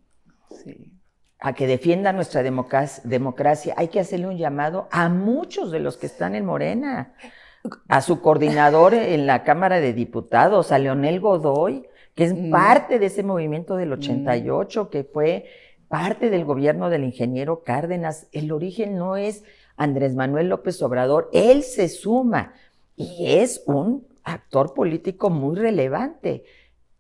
[1.39, 6.07] a que defienda nuestra democracia, hay que hacerle un llamado a muchos de los que
[6.07, 7.15] están en Morena
[7.89, 12.51] a su coordinador en la Cámara de Diputados, a Leonel Godoy, que es mm.
[12.51, 14.89] parte de ese movimiento del 88, mm.
[14.89, 15.47] que fue
[15.89, 18.27] parte del gobierno del ingeniero Cárdenas.
[18.33, 19.45] El origen no es
[19.77, 22.55] Andrés Manuel López Obrador, él se suma
[22.97, 26.45] y es un actor político muy relevante.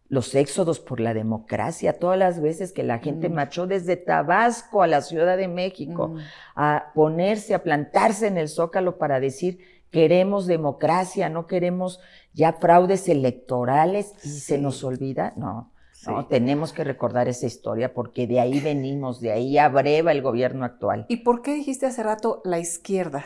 [0.08, 3.32] Los éxodos por la democracia, todas las veces que la gente mm.
[3.32, 6.14] marchó desde Tabasco a la Ciudad de México
[6.54, 9.58] a ponerse, a plantarse en el zócalo para decir,
[9.96, 12.00] queremos democracia, no queremos
[12.34, 15.72] ya fraudes electorales y se nos olvida, no.
[16.06, 20.66] No, tenemos que recordar esa historia porque de ahí venimos, de ahí abreva el gobierno
[20.66, 21.06] actual.
[21.08, 23.24] ¿Y por qué dijiste hace rato la izquierda?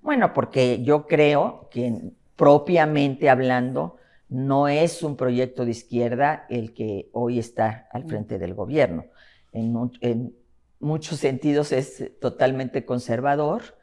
[0.00, 3.98] Bueno, porque yo creo que propiamente hablando,
[4.30, 8.08] no es un proyecto de izquierda el que hoy está al mm.
[8.08, 9.04] frente del gobierno.
[9.52, 10.34] En, en
[10.80, 13.75] muchos sentidos es totalmente conservador,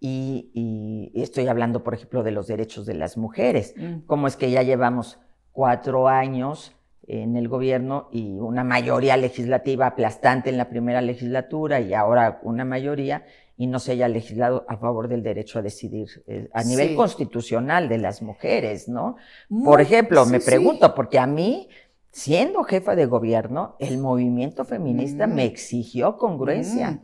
[0.00, 3.74] y, estoy hablando, por ejemplo, de los derechos de las mujeres.
[3.76, 4.00] Mm.
[4.06, 5.18] Como es que ya llevamos
[5.52, 11.94] cuatro años en el gobierno y una mayoría legislativa aplastante en la primera legislatura y
[11.94, 13.24] ahora una mayoría
[13.56, 17.88] y no se haya legislado a favor del derecho a decidir eh, a nivel constitucional
[17.88, 19.16] de las mujeres, ¿no?
[19.64, 21.68] Por ejemplo, me pregunto, porque a mí,
[22.10, 25.50] siendo jefa de gobierno, el movimiento feminista me mm.
[25.50, 26.90] exigió congruencia.
[26.90, 27.00] Mm.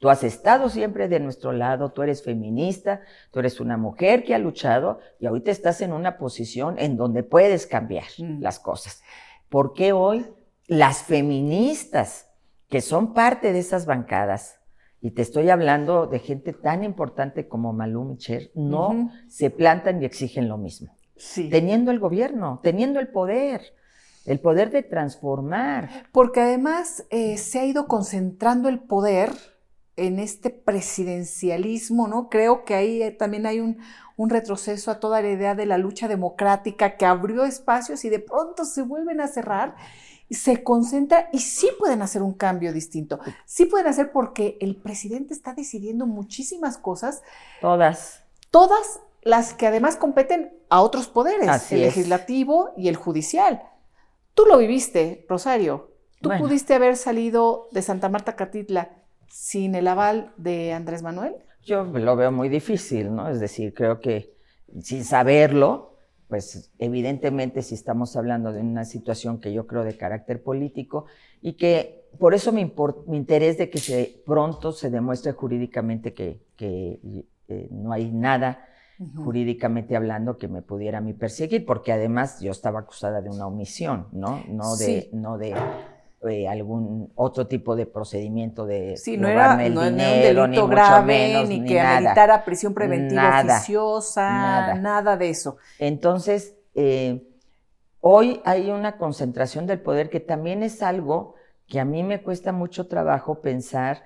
[0.00, 4.34] Tú has estado siempre de nuestro lado, tú eres feminista, tú eres una mujer que
[4.34, 8.40] ha luchado y ahorita estás en una posición en donde puedes cambiar mm.
[8.40, 9.02] las cosas.
[9.50, 10.26] ¿Por qué hoy
[10.66, 12.30] las feministas,
[12.70, 14.58] que son parte de esas bancadas,
[15.02, 20.06] y te estoy hablando de gente tan importante como Malú Micher, no se plantan y
[20.06, 20.96] exigen lo mismo?
[21.14, 21.50] Sí.
[21.50, 23.60] Teniendo el gobierno, teniendo el poder
[24.26, 25.88] el poder de transformar.
[26.12, 29.30] Porque además eh, se ha ido concentrando el poder
[30.00, 32.30] en este presidencialismo, ¿no?
[32.30, 33.78] Creo que ahí eh, también hay un,
[34.18, 38.66] retroceso a toda la idea de la lucha democrática que abrió espacios y de pronto
[38.66, 39.76] se vuelven a cerrar
[40.28, 43.18] y se concentra y sí pueden hacer un cambio distinto.
[43.46, 47.22] Sí pueden hacer porque el presidente está decidiendo muchísimas cosas.
[47.62, 48.22] Todas.
[48.50, 53.62] Todas las que además competen a otros poderes, el legislativo y el judicial.
[54.34, 55.92] Tú lo viviste, Rosario.
[56.20, 58.99] Tú pudiste haber salido de Santa Marta Catitla
[59.30, 61.36] sin el aval de Andrés Manuel?
[61.62, 63.28] Yo lo veo muy difícil, ¿no?
[63.28, 64.34] Es decir, creo que
[64.80, 65.96] sin saberlo,
[66.28, 71.06] pues evidentemente si estamos hablando de una situación que yo creo de carácter político
[71.42, 72.72] y que por eso mi,
[73.12, 78.66] interés de que se, pronto se demuestre jurídicamente que, eh, no hay nada
[79.16, 83.46] jurídicamente hablando que me pudiera a mí perseguir, porque además yo estaba acusada de una
[83.46, 84.44] omisión, ¿no?
[84.46, 85.54] No de, no de
[86.28, 90.68] eh, algún otro tipo de procedimiento de sí, no era, el no, dinero, un delito
[90.68, 95.16] ni grave, ni, que ameritara prisión preventiva oficiosa, nada.
[95.16, 95.56] de eso.
[95.78, 97.26] Entonces, eh,
[98.00, 102.52] hoy hay una concentración del poder que también es algo que a mí me cuesta
[102.52, 104.02] mucho trabajo pensar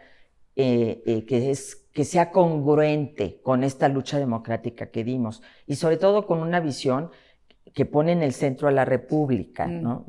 [0.55, 6.27] eh, que es que sea congruente con esta lucha democrática que dimos y sobre todo
[6.27, 7.11] con una visión
[7.75, 9.83] que pone en el centro a la República, mm.
[9.83, 10.07] ¿no?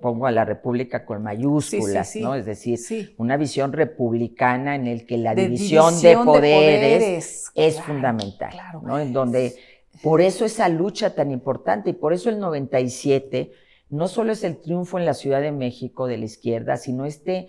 [0.00, 2.34] pongo a la República con mayúsculas, ¿no?
[2.34, 8.98] Es decir, una visión republicana en el que la división, de, poderes es fundamental, ¿no?
[8.98, 9.54] En donde,
[10.02, 13.52] por eso esa lucha tan importante y por eso el 97
[13.88, 17.46] no solo es el triunfo en la Ciudad de México de la izquierda, sino este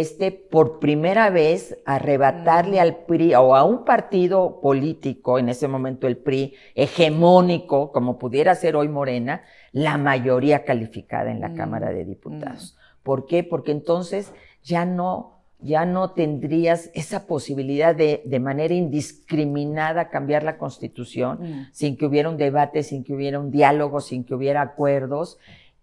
[0.00, 6.06] este por primera vez arrebatarle al PRI o a un partido político, en ese momento
[6.06, 11.90] el PRI, hegemónico, como pudiera ser hoy Morena, la mayoría calificada en la mm, Cámara
[11.90, 12.76] de Diputados.
[12.76, 13.02] Mm.
[13.02, 13.44] ¿Por qué?
[13.44, 14.32] Porque entonces
[14.62, 21.66] ya no, ya no tendrías esa posibilidad de, de manera indiscriminada cambiar la constitución mm.
[21.72, 25.38] sin que hubiera un debate, sin que hubiera un diálogo, sin que hubiera acuerdos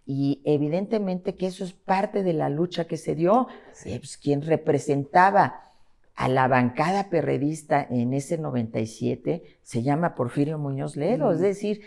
[0.06, 3.48] Y evidentemente que eso es parte de la lucha que se dio.
[3.84, 5.72] Eh, pues, quien representaba
[6.14, 11.82] a la bancada perredista en ese 97 se llama Porfirio Muñoz Ledo, es decir,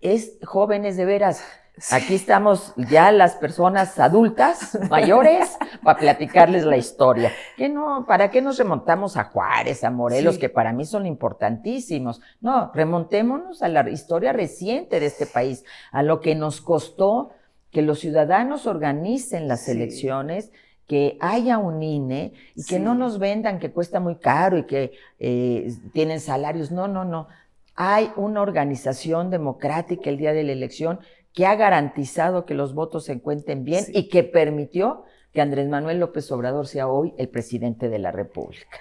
[0.00, 1.42] es jóvenes de veras.
[1.90, 7.32] Aquí estamos ya las personas adultas, mayores, para platicarles la historia.
[7.56, 12.20] ¿Qué no, ¿Para qué nos remontamos a Juárez, a Morelos, que para mí son importantísimos?
[12.40, 17.30] No, remontémonos a la historia reciente de este país, a lo que nos costó
[17.72, 20.52] que los ciudadanos organicen las elecciones,
[20.86, 24.92] que haya un INE y que no nos vendan que cuesta muy caro y que
[25.18, 26.70] eh, tienen salarios.
[26.70, 27.26] No, no, no.
[27.74, 31.00] Hay una organización democrática el día de la elección
[31.34, 35.98] que ha garantizado que los votos se encuentren bien y que permitió que Andrés Manuel
[35.98, 38.78] López Obrador sea hoy el presidente de la República.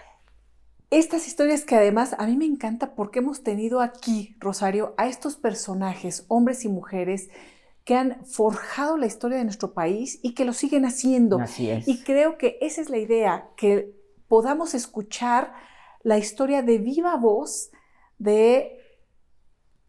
[0.92, 5.36] Estas historias que además a mí me encanta porque hemos tenido aquí, Rosario, a estos
[5.36, 7.30] personajes, hombres y mujeres,
[7.84, 11.40] que han forjado la historia de nuestro país y que lo siguen haciendo.
[11.40, 11.88] Así es.
[11.88, 13.92] Y creo que esa es la idea, que
[14.28, 15.54] podamos escuchar
[16.04, 17.72] la historia de viva voz
[18.20, 18.78] de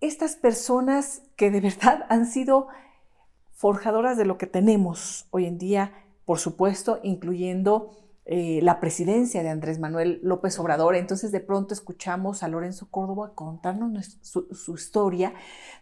[0.07, 2.69] estas personas que de verdad han sido
[3.53, 5.93] forjadoras de lo que tenemos hoy en día,
[6.25, 7.90] por supuesto, incluyendo
[8.27, 10.97] eh, la presidencia de Andrés Manuel López Obrador.
[10.97, 15.35] Entonces de pronto escuchamos a Lorenzo Córdoba contarnos su, historia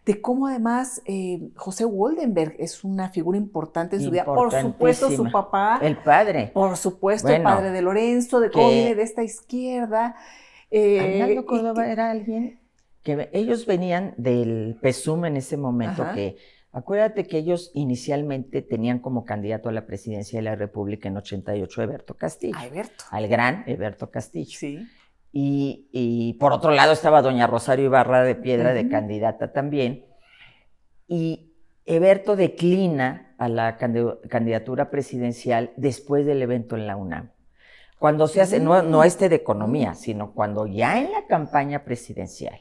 [0.05, 4.25] de cómo además eh, José Waldenberg es una figura importante en su vida.
[4.25, 5.79] Por supuesto su papá.
[5.83, 6.51] El padre.
[6.53, 10.17] Por supuesto el padre de Lorenzo, de cómo viene de esta izquierda.
[10.71, 12.62] Eh, Córdoba era alguien
[13.03, 16.37] que ellos venían del PESUM en ese momento, que
[16.71, 21.81] acuérdate que ellos inicialmente tenían como candidato a la presidencia de la República en 88
[21.81, 22.57] a Eberto Castillo.
[22.57, 23.05] A Eberto.
[23.11, 24.57] Al gran Eberto Castillo.
[24.57, 24.87] Sí.
[25.35, 30.05] Y, por otro lado estaba doña Rosario Ibarra de Piedra de candidata también.
[31.09, 31.55] Y
[31.87, 37.31] Eberto declina a la candidatura presidencial después del evento en la UNAM.
[37.99, 42.61] Cuando se hace, no, no este de economía, sino cuando ya en la campaña presidencial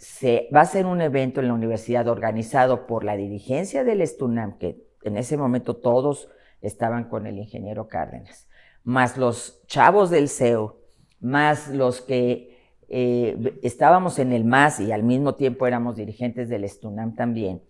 [0.00, 4.56] se va a ser un evento en la universidad organizado por la dirigencia del Estunam,
[4.56, 6.30] que en ese momento todos
[6.62, 8.48] estaban con el ingeniero Cárdenas,
[8.82, 10.76] más los chavos del CEU,
[11.20, 12.58] más los que
[12.88, 17.62] eh, estábamos en el MAS y al mismo tiempo éramos dirigentes del Estunam también.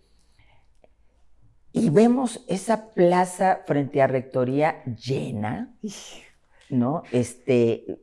[1.73, 5.75] Y vemos esa plaza frente a Rectoría llena,
[6.69, 7.03] ¿no?
[7.11, 7.99] Este,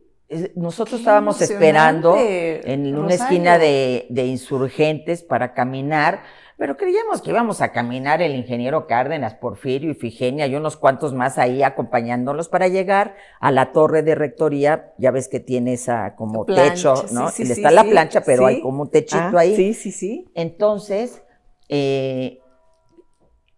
[0.57, 6.23] nosotros estábamos esperando en una esquina de, insurgentes para caminar,
[6.59, 11.15] pero creíamos que íbamos a caminar el ingeniero Cárdenas, Porfirio y Figenia y unos cuantos
[11.15, 14.93] más ahí acompañándolos para llegar a la torre de rectoría.
[14.99, 17.31] Ya ves que tiene esa como techo, ¿no?
[17.39, 19.57] y está la plancha, pero hay como un techito ah, ahí.
[19.57, 20.29] Sí, sí, sí.
[20.35, 21.23] Entonces,
[21.69, 22.41] eh,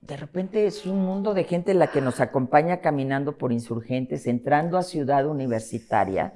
[0.02, 4.76] de repente es un mundo de gente la que nos acompaña caminando por insurgentes, entrando
[4.76, 6.34] a Ciudad Universitaria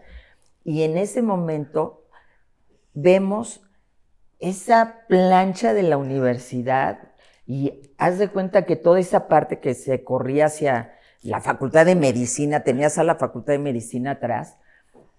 [0.65, 2.05] y en ese momento
[2.95, 3.61] vemos
[4.39, 6.99] esa plancha de la universidad
[7.47, 11.95] y haz de cuenta que toda esa parte que se corría hacia la facultad de
[11.95, 14.57] medicina, tenías a la facultad de medicina atrás,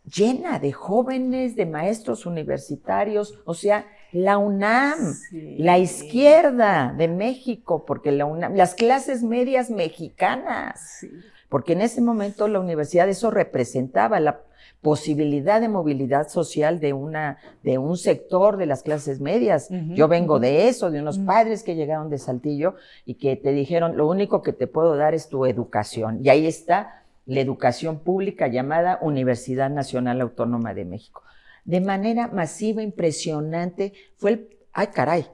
[0.04, 8.12] llena de jóvenes, de maestros universitarios, o sea, la UNAM, la izquierda de México, porque
[8.12, 11.06] la UNAM, las clases medias mexicanas,
[11.50, 14.42] porque en ese momento la universidad eso representaba la,
[14.86, 19.68] posibilidad de movilidad social de, una, de un sector de las clases medias.
[19.72, 23.98] Yo vengo de eso, de unos padres que llegaron de Saltillo y que te dijeron,
[23.98, 26.20] lo único que te puedo dar es tu educación.
[26.24, 31.24] Y ahí está la educación pública llamada Universidad Nacional Autónoma de México.
[31.64, 35.26] De manera masiva, impresionante, fue el, ay caray,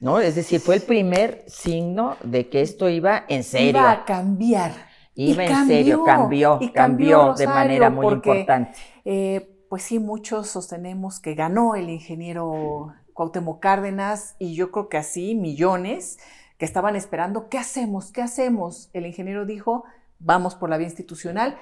[0.00, 0.20] ¿no?
[0.20, 3.68] Es decir, fue el primer signo de que esto iba en serio.
[3.68, 4.72] Iba a cambiar.
[5.16, 8.78] Iba en serio, cambió, cambió, de manera muy importante.
[9.04, 14.98] Eh, pues sí, muchos sostenemos que ganó el ingeniero Cuauhtémoc Cárdenas y yo creo que
[14.98, 16.18] así millones
[16.58, 18.12] que estaban esperando, ¿qué hacemos?
[18.12, 18.90] ¿Qué hacemos?
[18.92, 19.84] El ingeniero dijo,
[20.18, 21.56] vamos por la vía institucional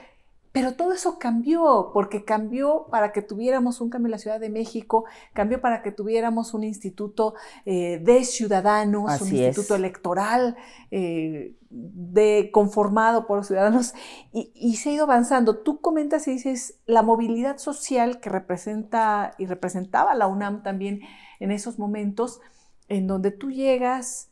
[0.54, 4.50] pero todo eso cambió, porque cambió para que tuviéramos un cambio en la Ciudad de
[4.50, 10.56] México, cambió para que tuviéramos un instituto eh, de ciudadanos, un instituto electoral
[10.92, 13.94] eh, de, conformado por ciudadanos,
[14.32, 15.58] y, se ha ido avanzando.
[15.58, 21.00] Tú comentas y dices la movilidad social que representa y representaba la UNAM también
[21.40, 22.40] en esos momentos,
[22.87, 24.31] en donde tú llegas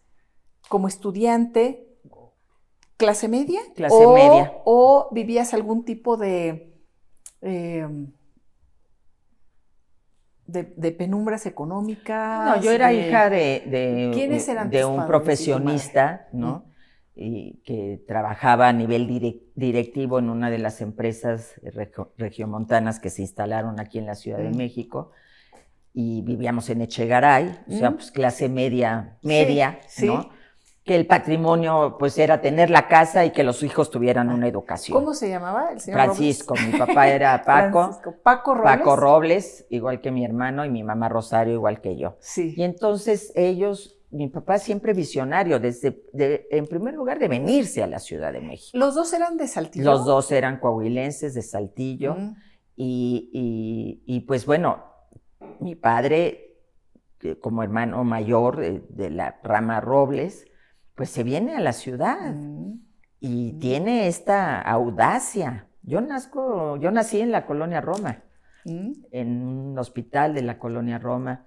[0.68, 1.91] como estudiante,
[3.02, 3.60] clase media.
[3.74, 4.52] Clase o, media.
[4.64, 6.72] O vivías algún tipo de,
[7.40, 8.12] em,
[10.46, 12.56] de, penumbras económicas.
[12.56, 16.64] No, yo era hija de, de, ¿Quiénes eran de un profesionista, ¿no?
[17.14, 19.06] Y que trabajaba a nivel
[19.54, 21.60] directivo en una de las empresas
[22.16, 25.10] regiomontanas que se instalaron aquí en la Ciudad de México
[25.92, 30.30] y vivíamos en Echegaray, o sea, pues clase media, media, ¿no?
[30.84, 34.98] Que el patrimonio, pues, era tener la casa y que los hijos tuvieran una educación.
[34.98, 37.82] ¿Cómo se llamaba el señor Francisco, mi papá era Paco.
[37.82, 38.14] Francisco.
[38.22, 38.78] Paco Robles.
[38.78, 42.16] Paco Robles, igual que mi hermano, y mi mamá Rosario, igual que yo.
[42.18, 42.54] Sí.
[42.56, 46.02] Y entonces ellos, mi papá siempre visionario, desde,
[46.50, 48.76] en primer lugar, de venirse a la Ciudad de México.
[48.76, 49.84] ¿Los dos eran de Saltillo?
[49.84, 52.16] Los dos eran coahuilenses de Saltillo.
[52.74, 54.82] y, y, y pues bueno,
[55.60, 56.56] mi padre,
[57.40, 60.44] como hermano mayor de, la rama Robles,
[60.94, 62.80] pues se viene a la ciudad mm.
[63.20, 63.58] y mm.
[63.58, 65.68] tiene esta audacia.
[65.82, 68.22] Yo nazco, yo nací en la colonia Roma,
[68.64, 68.92] mm.
[69.10, 71.46] en un hospital de la colonia Roma.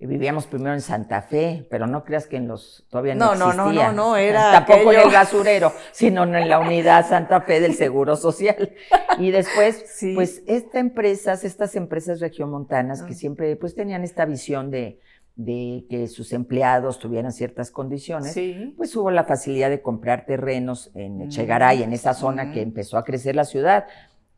[0.00, 3.90] Vivíamos primero en Santa Fe, pero no creas que en los todavía no, no existía.
[3.90, 7.74] No, no, no, era tampoco en el basurero, sino en la unidad Santa Fe del
[7.74, 8.76] Seguro Social.
[9.18, 9.84] Y después,
[10.14, 13.16] pues esta empresas, estas empresas regiomontanas que ah.
[13.16, 15.00] siempre pues tenían esta visión de,
[15.38, 18.38] de que sus empleados tuvieran ciertas condiciones,
[18.76, 23.04] pues hubo la facilidad de comprar terrenos en Echegaray, en esa zona que empezó a
[23.04, 23.86] crecer la ciudad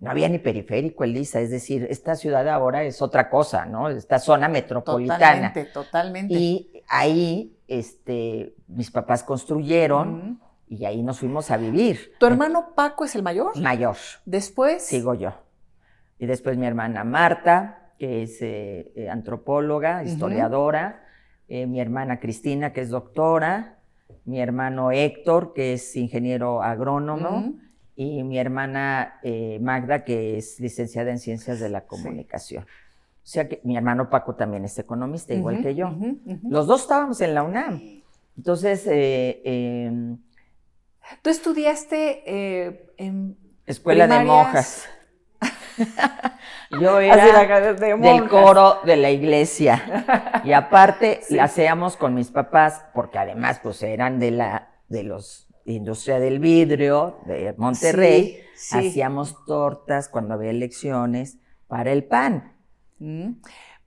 [0.01, 3.91] no había ni periférico, Elisa, es decir, esta ciudad ahora es otra cosa, ¿no?
[3.91, 5.53] Esta zona metropolitana.
[5.53, 6.35] Totalmente, totalmente.
[6.35, 12.15] Y ahí, este, mis papás construyeron y ahí nos fuimos a vivir.
[12.19, 13.55] ¿Tu hermano Paco es el mayor?
[13.59, 13.97] Mayor.
[14.25, 14.83] Después.
[14.83, 15.35] Sigo yo.
[16.19, 21.05] Y después mi hermana Marta, que es eh, eh, antropóloga, historiadora,
[21.49, 23.79] eh, mi hermana Cristina, que es doctora,
[24.25, 27.55] mi hermano Héctor, que es ingeniero agrónomo
[27.95, 32.65] y mi hermana eh, Magda, que es licenciada en Ciencias de la Comunicación.
[32.65, 35.95] O sea que mi hermano Paco también es economista, igual que yo.
[36.49, 38.03] Los dos estábamos en la UNAM.
[38.39, 40.17] Entonces, eh, em,
[41.21, 43.37] tú estudiaste eh, en
[43.67, 44.89] escuela de monjas.
[46.81, 47.65] Yo era
[47.97, 50.07] del coro de la iglesia.
[50.45, 55.51] Y aparte, la hacíamos con mis papás, porque además, pues eran de la, de los
[55.65, 58.41] industria del vidrio de Monterrey,
[58.73, 62.57] hacíamos tortas cuando había elecciones para el PAN.
[62.99, 63.33] Mm.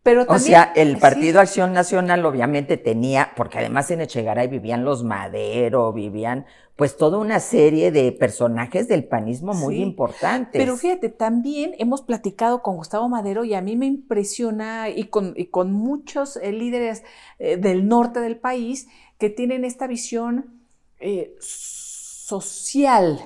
[0.03, 5.05] Pero o sea, el Partido Acción Nacional obviamente tenía, porque además en Echegaray vivían los
[5.05, 6.45] Madero, vivían
[6.75, 10.59] pues toda una serie de personajes del panismo muy importantes.
[10.59, 15.35] Pero fíjate, también hemos platicado con Gustavo Madero y a mí me impresiona y con,
[15.51, 17.03] con muchos eh, líderes
[17.39, 18.89] eh, del norte del país
[19.19, 20.59] que tienen esta visión
[20.99, 23.19] eh, social,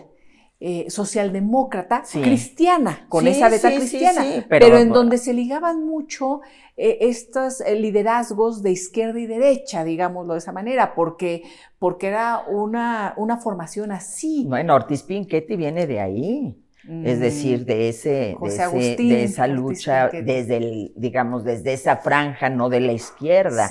[0.60, 6.42] eh, socialdemócrata, cristiana, con esa beta cristiana, pero, en donde se ligaban mucho
[6.76, 11.44] eh, estos liderazgos de izquierda y derecha, digámoslo de esa manera, porque,
[11.80, 14.46] porque era una, una formación así.
[14.48, 16.67] Bueno, Ortiz Pinchetti viene de ahí.
[16.90, 22.80] Es decir, de ese, de, esa lucha desde el, digamos, desde esa franja, no de
[22.80, 23.68] la izquierda.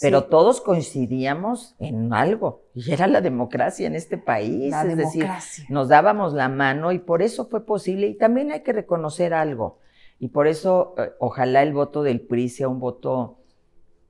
[0.00, 4.72] pero todos coincidíamos en algo, y era la democracia en este país.
[4.86, 5.26] es decir,
[5.68, 8.06] nos dábamos la mano y por eso fue posible.
[8.06, 9.78] Y también hay que reconocer algo.
[10.20, 13.38] Y por eso, eh, ojalá el voto del PRI sea un voto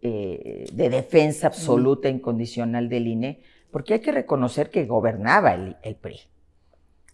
[0.03, 3.41] eh, de defensa absoluta, e incondicional del INE,
[3.71, 6.30] porque hay que reconocer que gobernaba el PRI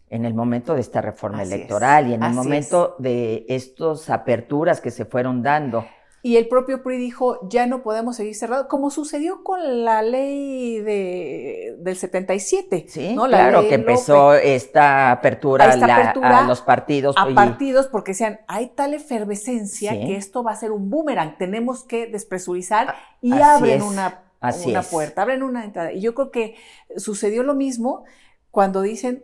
[0.09, 4.91] en el momento de esta reforma electoral y en el momento de estas aperturas que
[4.91, 5.85] se fueron dando.
[6.27, 10.81] Y el propio PRI dijo, ya no podemos seguir cerrados, como sucedió con la ley
[10.81, 12.87] de, del 77.
[12.89, 17.15] Sí, claro, que empezó esta apertura, a los partidos.
[17.17, 21.85] A partidos, porque decían, hay tal efervescencia que esto va a ser un boomerang, tenemos
[21.85, 24.25] que despresurizar y abren una,
[24.67, 25.93] una puerta, abren una entrada.
[25.93, 26.57] Y yo creo que
[26.97, 28.03] sucedió lo mismo
[28.51, 29.23] cuando dicen,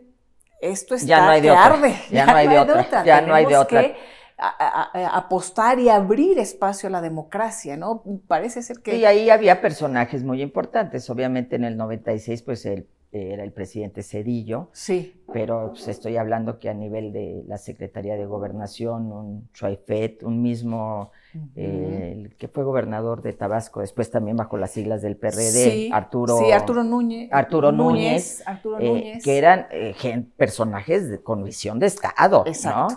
[0.71, 1.91] esto está ya no hay de otra.
[2.09, 3.03] Ya, no hay de otra.
[3.03, 3.81] Ya no hay de otra.
[3.81, 3.95] Que
[4.37, 8.03] apostar y abrir espacio a la democracia, ¿no?
[8.27, 8.97] Parece ser que...
[8.97, 11.09] Y ahí había personajes muy importantes.
[11.09, 14.69] Obviamente en el 96, pues el era el presidente Cedillo.
[14.73, 15.23] Sí.
[15.31, 20.41] Pero pues, estoy hablando que a nivel de la Secretaría de Gobernación, un Chuaifet, un
[20.41, 21.11] mismo,
[21.55, 26.37] eh, el que fue gobernador de Tabasco, después también bajo las siglas del PRD, Arturo,
[26.37, 27.29] sí, Arturo Núñez.
[27.31, 29.23] Arturo Núñez, Arturo eh, Núñez.
[29.23, 29.95] que eran eh,
[30.37, 32.87] personajes con visión de Estado, ¿no?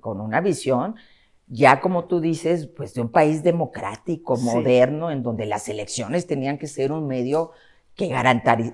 [0.00, 0.94] con una visión
[1.50, 6.58] ya como tú dices, pues de un país democrático, moderno, en donde las elecciones tenían
[6.58, 7.52] que ser un medio
[7.98, 8.06] que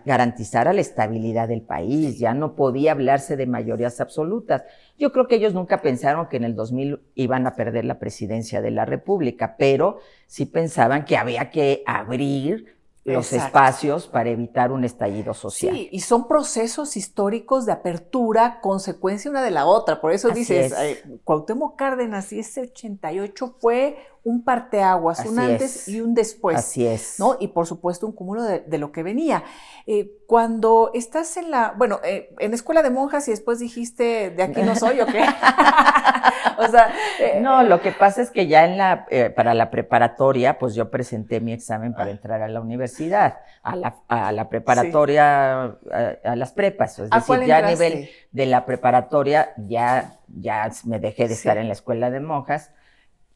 [0.05, 4.64] garantizara la estabilidad del país, ya no podía hablarse de mayorías absolutas.
[4.99, 8.61] Yo creo que ellos nunca pensaron que en el 2000 iban a perder la presidencia
[8.61, 9.97] de la República, pero
[10.27, 15.75] sí pensaban que había que abrir los espacios para evitar un estallido social.
[15.75, 20.03] Sí, y son procesos históricos de apertura, consecuencia una de la otra.
[20.03, 26.01] Por eso dices, eh, Cuauhtémoc Cárdenas y ese 88 fue un parteaguas, un antes y
[26.01, 26.57] un después.
[26.57, 27.16] Así es.
[27.18, 27.37] ¿no?
[27.39, 29.45] Y por supuesto un cúmulo de, lo que venía.
[29.87, 34.43] Eh, cuando estás en la, bueno, eh, en escuela de monjas y después dijiste, de
[34.43, 35.22] aquí no soy o qué.
[36.59, 36.91] o sea.
[37.20, 39.07] Eh, no, lo que pasa es que ya en la,
[39.37, 43.97] para la preparatoria, pues yo presenté mi examen para entrar a la universidad, a la,
[44.09, 45.77] a la preparatoria,
[46.25, 46.99] a, las prepas.
[46.99, 51.66] Es decir, ya a nivel de la preparatoria ya, ya me dejé de estar en
[51.66, 52.70] la escuela de monjas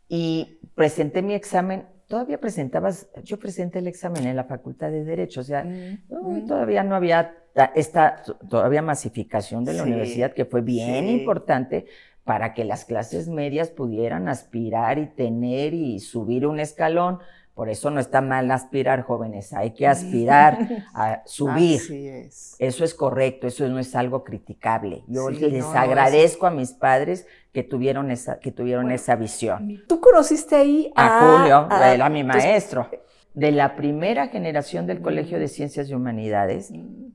[0.08, 1.86] y presenté mi examen.
[2.06, 6.82] Todavía presentabas, yo presenté el examen en la Facultad de Derecho, o sea, mm, todavía
[6.82, 7.34] no había
[7.74, 11.86] esta todavía masificación de la universidad que fue bien importante
[12.24, 17.18] para que las clases medias pudieran aspirar y tener y subir un escalón
[17.58, 21.80] por eso no está mal aspirar, jóvenes, hay que aspirar a subir.
[21.80, 22.54] Así es.
[22.60, 25.02] Eso es correcto, eso no es algo criticable.
[25.08, 29.82] Yo les agradezco a mis padres que tuvieron esa, que tuvieron esa visión.
[29.88, 32.88] Tú conociste ahí a, Julio, a, mi maestro,
[33.34, 37.08] de la primera generación del Colegio de Ciencias y Humanidades, mm.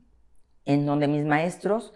[0.65, 1.93] en donde mis maestros,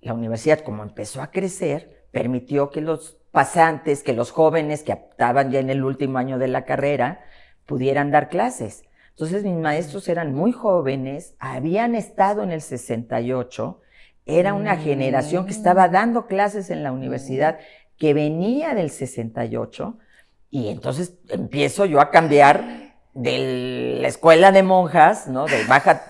[0.00, 5.50] la universidad como empezó a crecer, permitió que los pasantes, que los jóvenes que estaban
[5.50, 7.24] ya en el último año de la carrera,
[7.68, 8.82] pudieran dar clases.
[9.10, 13.80] Entonces mis maestros eran muy jóvenes, habían estado en el 68,
[14.24, 17.58] era una generación que estaba dando clases en la universidad
[17.98, 19.98] que venía del 68
[20.50, 25.44] y entonces empiezo yo a cambiar de la escuela de monjas, ¿no?
[25.46, 26.06] De baja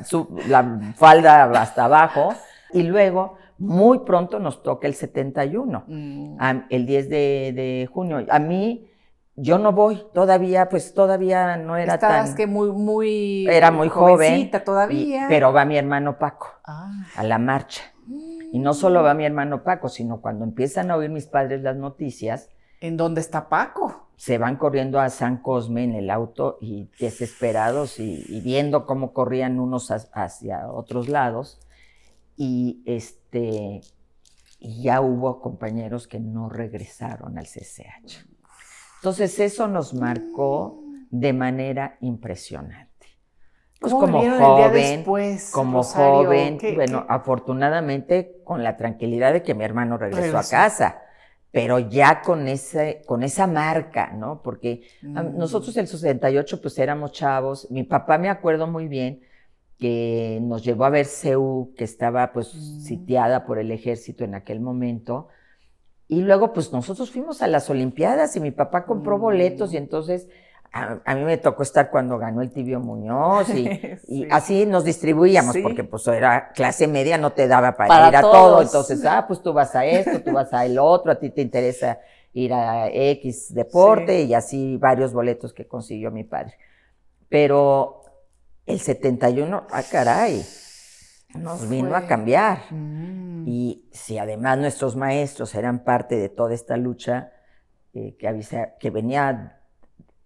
[0.47, 2.35] la falda hasta abajo
[2.73, 6.39] y luego muy pronto nos toca el 71, mm.
[6.71, 7.17] el 10 de,
[7.55, 8.25] de junio.
[8.31, 8.88] A mí
[9.41, 13.47] yo no voy, todavía, pues todavía no era Estabas que muy, muy...
[13.49, 14.51] Era muy joven.
[14.64, 15.26] todavía.
[15.28, 16.91] pero va mi hermano Paco ah.
[17.14, 17.82] a la marcha.
[18.53, 21.76] Y no solo va mi hermano Paco, sino cuando empiezan a oír mis padres las
[21.76, 22.49] noticias.
[22.80, 24.09] ¿En dónde está Paco?
[24.16, 29.61] Se van corriendo a San Cosme en el auto y desesperados y, viendo cómo corrían
[29.61, 31.61] unos hacia otros lados.
[32.36, 33.82] Y este,
[34.59, 38.28] y ya hubo compañeros que no regresaron al CCH.
[38.99, 42.88] Entonces eso nos marcó de manera impresionante.
[43.80, 45.05] Pues como joven,
[45.53, 51.03] como joven, bueno, afortunadamente con la tranquilidad de que mi hermano regresó a casa,
[51.53, 54.42] pero ya con ese, con esa marca, ¿no?
[54.42, 55.36] Porque mm.
[55.36, 59.20] nosotros el 68 pues éramos chavos, mi papá me acuerdo muy bien
[59.78, 62.80] que nos llevó a ver CEU, que estaba pues mm.
[62.80, 65.28] sitiada por el ejército en aquel momento,
[66.09, 69.79] y luego, pues nosotros fuimos a las Olimpiadas y mi papá compró boletos y mm.
[69.79, 70.29] entonces
[70.73, 75.85] a, mí me tocó estar cuando ganó el Tibio Muñoz y, así nos distribuíamos porque
[75.85, 78.63] pues era clase media, no te daba para, ir a todo.
[78.63, 81.43] Entonces, ah, pues tú vas a esto, tú vas a el otro, a ti te
[81.43, 81.99] interesa
[82.33, 86.55] ir a X deporte y así varios boletos que consiguió mi padre.
[87.29, 88.03] Pero
[88.67, 90.45] el 71, ah, caray,
[91.35, 92.62] nos vino a cambiar.
[92.70, 93.47] Mm.
[93.47, 97.33] Y si además nuestros maestros eran parte de toda esta lucha
[97.95, 99.61] eh, que, que venía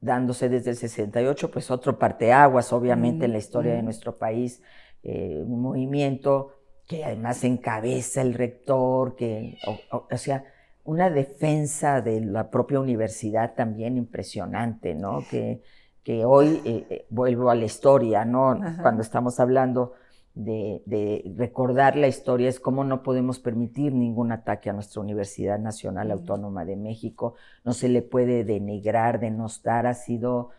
[0.01, 3.85] dándose desde el 68, pues otro parteaguas, obviamente, en la historia de mm.
[3.85, 4.63] nuestro país,
[5.03, 9.59] eh, un movimiento que además encabeza el rector, que,
[9.91, 10.45] o, sea,
[10.85, 15.25] una defensa de la propia universidad también impresionante, ¿no?
[15.31, 15.63] Que,
[16.03, 18.61] que hoy eh, vuelvo a la historia, ¿no?
[18.83, 19.95] Cuando estamos hablando
[20.35, 26.11] de, recordar la historia es cómo no podemos permitir ningún ataque a nuestra Universidad Nacional
[26.11, 27.35] Autónoma de México.
[27.65, 29.87] No se le puede denigrar, denostar.
[29.87, 30.51] Ha sido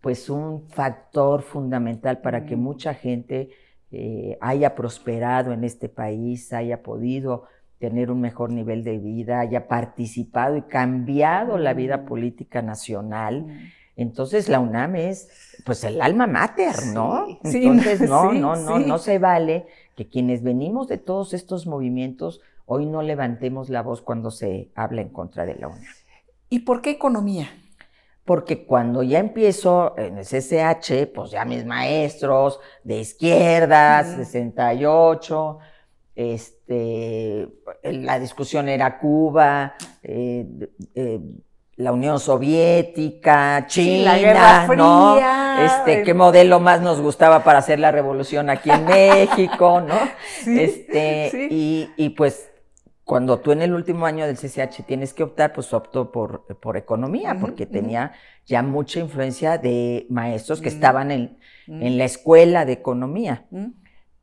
[0.00, 3.50] pues un factor fundamental para que mucha gente
[3.92, 7.44] eh, haya prosperado en este país, haya podido
[7.78, 13.46] tener un mejor nivel de vida, haya participado y cambiado la vida política nacional.
[13.96, 15.28] Entonces la UNAM es
[15.64, 17.26] pues el alma mater, ¿no?
[17.44, 19.66] Entonces no, no, no, no se vale
[19.96, 25.02] que quienes venimos de todos estos movimientos hoy no levantemos la voz cuando se habla
[25.02, 25.84] en contra de la UNAM.
[26.48, 27.48] ¿Y por qué economía?
[28.24, 35.58] Porque cuando ya empiezo en el CCH, pues ya mis maestros de izquierda, 68,
[36.14, 37.48] este,
[37.82, 40.46] la discusión era Cuba, eh,
[40.94, 41.20] eh,
[41.76, 45.18] la Unión Soviética, China, la Guerra ¿no?
[45.64, 49.94] Este, qué modelo más nos gustaba para hacer la revolución aquí en México, ¿no?
[50.42, 51.48] Sí, este, sí.
[51.50, 52.50] Y, y pues
[53.04, 56.76] cuando tú en el último año del CCH tienes que optar, pues opto por, por
[56.76, 58.12] economía, porque tenía
[58.46, 60.74] ya mucha influencia de maestros que Mm.
[60.74, 63.44] estaban en, Mm, en la escuela de economía.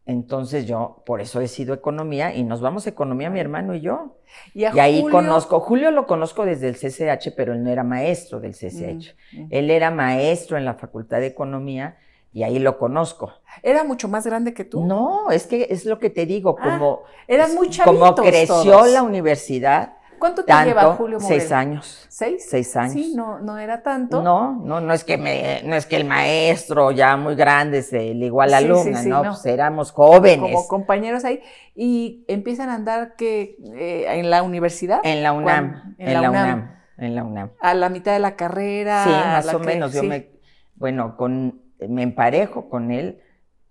[0.10, 3.82] Entonces yo por eso he sido economía y nos vamos a economía mi hermano y
[3.82, 4.16] yo.
[4.55, 7.70] Y, a Y ahí Julio- conozco, Julio lo conozco desde el CCH, pero él no
[7.70, 9.16] era maestro del CCH.
[9.34, 9.47] Mm, mm.
[9.51, 11.97] Él era maestro en la Facultad de Economía
[12.34, 13.34] y ahí lo conozco.
[13.62, 14.84] ¿Era mucho más grande que tú?
[14.84, 18.55] No, es que es lo que te digo, Ah, como, Eran muy chavitos como creció
[18.72, 18.91] todos.
[18.91, 21.39] la universidad, ¿Cuánto te lleva Julio Morel?
[21.39, 22.05] seis años.
[22.09, 22.45] ¿Seis?
[22.49, 22.93] Seis años.
[22.93, 24.22] Sí, no, no era tanto.
[24.22, 28.13] No, no, no es que me, no es que el maestro ya muy grande se
[28.13, 29.32] le igual a la Sí, alumna, sí, no, no.
[29.32, 31.41] pues éramos jóvenes Como compañeros ahí.
[31.76, 36.72] Y empiezan a andar que eh, en la universidad, en la UNAM, en, la UNAM,
[36.97, 37.51] en la UNAM.
[37.61, 39.03] a la mitad de la carrera.
[39.05, 39.93] Sí, más o que- menos.
[39.93, 40.32] Yo me,
[40.76, 43.22] bueno, con, me emparejo con él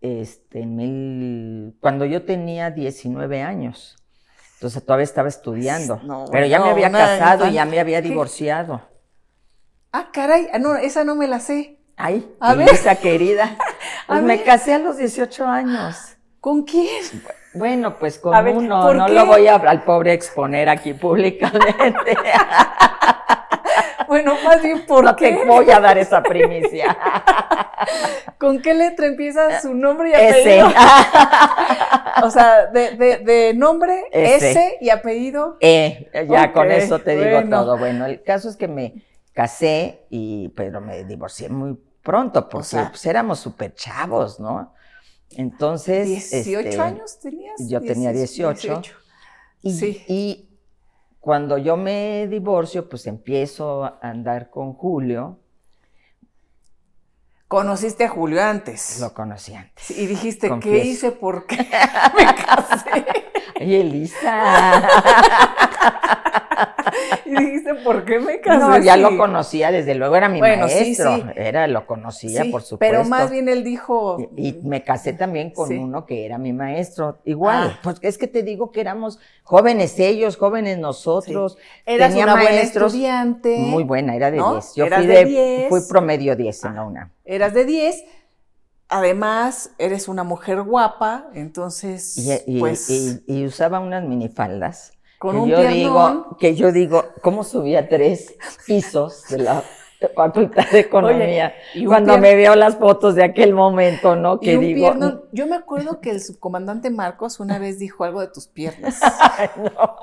[0.01, 3.97] este, en mil, cuando yo tenía 19 años.
[4.59, 6.01] Entonces todavía estaba estudiando.
[6.03, 8.09] No, pero ya me había casado y ya me había ¿Qué?
[8.09, 8.83] divorciado.
[9.93, 11.79] Ah, caray, ah, no, esa no me la sé.
[11.97, 12.69] Ay, A ver.
[12.69, 13.57] Elisa querida.
[14.09, 14.45] A Pues me ver.
[14.45, 15.97] casé a los 18 años.
[16.41, 17.05] ¿Con quién?
[17.55, 19.13] Bueno, pues con A uno, ¿por no qué?
[19.13, 22.17] lo voy a, al pobre exponer aquí públicamente.
[24.09, 25.33] Bueno, más bien, ¿por no qué?
[25.35, 26.97] te voy a dar esa primicia.
[28.39, 30.61] ¿Con qué letra empieza su nombre y Ese.
[30.63, 30.81] apellido?
[32.25, 34.05] O sea, de, de, de nombre.
[34.13, 35.57] S y apellido.
[35.61, 37.61] Eh, ya con eso te digo bueno.
[37.65, 37.79] todo.
[37.79, 42.89] Bueno, el caso es que me casé y pero me divorcié muy pronto porque sea-
[42.91, 44.75] pues, éramos súper chavos, ¿no?
[45.37, 47.69] Entonces, 18 este, años tenías.
[47.69, 48.83] yo tenía 18.
[49.63, 50.05] Y, Sí.
[50.09, 50.49] y
[51.21, 55.39] cuando yo me divorcio, pues empiezo a andar con Julio,
[57.49, 59.01] Conociste a Julio antes.
[59.01, 59.91] lo conocí antes.
[59.91, 61.13] Y dijiste, ¿qué hice?
[61.13, 61.57] ¿Por qué
[62.17, 63.07] me casé?
[63.61, 64.89] Ay, Elisa.
[67.25, 68.59] Y dijiste, ¿por qué me casé?
[68.59, 71.17] No, ya lo conocía, desde luego era mi Bueno, maestro.
[71.17, 71.23] sí.
[71.37, 72.79] Era, lo conocía, Sí, por supuesto.
[72.79, 76.53] Pero más bien él dijo, Y, y me casé también con uno que era mi
[76.53, 77.19] maestro.
[77.25, 77.81] Igual, Ah.
[77.83, 81.59] pues es que te digo que éramos jóvenes ellos, jóvenes nosotros.
[81.85, 83.57] eras Tenía una buena maestros estudiante.
[83.59, 84.55] Muy buena, era de ¿no?
[84.55, 84.75] 10.
[84.75, 85.69] Yo fui de de, 10.
[85.69, 87.11] fui promedio 10 en la UNAM.
[87.25, 88.05] Eras de 10.
[88.91, 94.93] Además, eres una mujer guapa, entonces, Y, y- pues, y- y usaba unas minifaldas.
[95.19, 95.75] con que un yo piernón.
[95.77, 98.35] digo, que yo digo, ¿cómo subía tres
[98.67, 99.63] pisos de la
[100.15, 101.53] Facultad de Economía?
[101.75, 104.39] y un Cuando pier- me veo las fotos de aquel momento, ¿no?
[104.41, 105.25] Que digo, piernón.
[105.33, 109.01] Yo me acuerdo que el subcomandante Marcos una vez dijo algo de tus piernas.
[109.37, 109.71] Ay, no.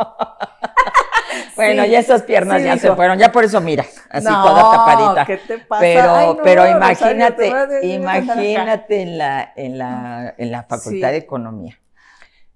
[1.56, 2.88] Bueno, Sí, ya esas piernas sí ya dijo.
[2.88, 5.26] se fueron, ya por eso mira, así No, toda tapadita.
[5.26, 5.82] ¿qué te pasa?
[5.82, 11.12] Pero, Ay, no, pero imagínate, imagínate en la, en la, en la Facultad Sí.
[11.14, 11.80] de Economía.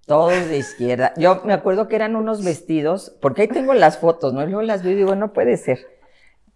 [0.06, 1.14] Todos de izquierda.
[1.18, 4.42] Yo me acuerdo que eran unos vestidos, porque ahí tengo las fotos, ¿no?
[4.42, 5.80] Y luego las veo y digo, no puede ser.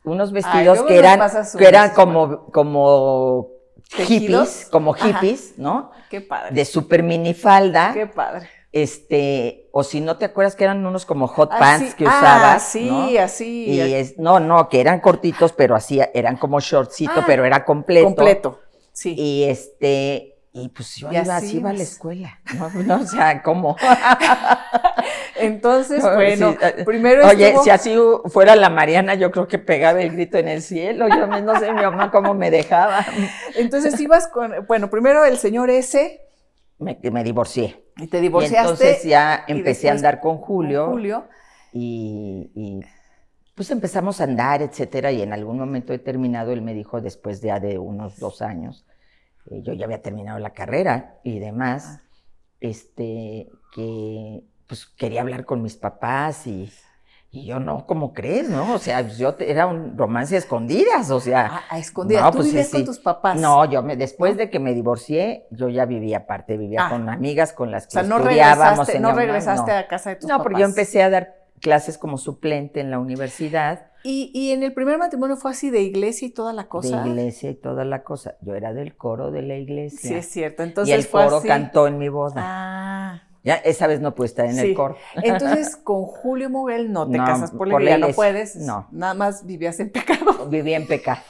[0.04, 1.20] Unos vestidos que eran,
[1.58, 3.48] que eran como, como
[3.96, 4.50] ¿Tejidos?
[4.50, 5.06] hippies, como Ajá.
[5.08, 5.92] hippies, ¿no?
[6.10, 6.54] Qué padre.
[6.56, 8.50] De super minifalda Qué padre.
[8.74, 12.10] Este, o si no te acuerdas que eran unos como hot Así- pants que ah,
[12.18, 13.20] usabas, sí, ¿no?
[13.22, 13.66] así.
[13.70, 17.64] Y es, no, no, que eran cortitos, pero así, eran como shortcito, Ah, pero era
[17.64, 18.06] completo.
[18.08, 18.60] completo.
[18.92, 19.16] Sí.
[19.18, 22.70] Y este, y pues yo Y iba así así, iba a la escuela, ¿no?
[22.84, 23.76] No, o sea, ¿cómo?
[25.36, 27.96] Entonces, No, bueno, eh, primero Oye, estuvo- si así
[28.28, 31.08] fuera la Mariana, yo creo que pegaba el grito en el cielo.
[31.10, 33.06] Yo no sé mi mamá cómo me dejaba.
[33.56, 36.20] entonces ibas con, bueno, primero el señor S
[36.84, 37.86] Me, me divorcié.
[37.98, 38.62] y te Y divorciaste.
[38.62, 40.88] entonces ya y empecé a andar con con Julio.
[40.88, 41.28] Julio.
[41.72, 42.82] y, y,
[43.56, 47.42] pues empezamos a andar, etcétera, y en algún momento he terminado, él me dijo después
[47.42, 48.86] de, ya de unos dos años,
[49.52, 52.02] eh, yo ya había terminado la carrera y demás,
[52.60, 56.72] este, que pues quería hablar con mis papás y,
[57.36, 58.74] y yo no, ¿cómo crees, no?
[58.76, 62.24] O sea, yo te- era un romance a escondidas, o sea, Ah, a escondidas.
[62.24, 62.86] no, ¿Tú pues, sí, vivías con sí.
[62.86, 63.40] tus papás?
[63.42, 64.38] no, yo me, después ¿No?
[64.38, 66.90] de que me divorcié, yo ya vivía aparte, vivía Ah.
[66.92, 69.78] con amigas con las O que sea, no estudiábamos regresaste, en no regresaste no.
[69.80, 70.44] a casa de tus No, papás.
[70.44, 74.74] porque yo empecé a dar clases como suplente en la universidad, Y, y en el
[74.74, 77.02] primer matrimonio fue así de iglesia y toda la cosa.
[77.04, 78.36] de iglesia y toda la cosa.
[78.42, 80.10] Yo era del coro de la iglesia.
[80.10, 80.62] Sí, es cierto.
[80.62, 81.48] y Entonces el fue coro así.
[81.48, 82.34] cantó en mi boda.
[82.46, 83.24] Ah.
[83.44, 84.70] Ya esa vez no pude estar en Sí.
[84.70, 84.96] el coro.
[85.16, 88.56] Entonces, con Julio Moguel no te No, casas por por la no puedes.
[88.56, 88.88] no.
[88.92, 90.48] Nada más vivías en pecado.
[90.50, 91.22] Viví en pecado.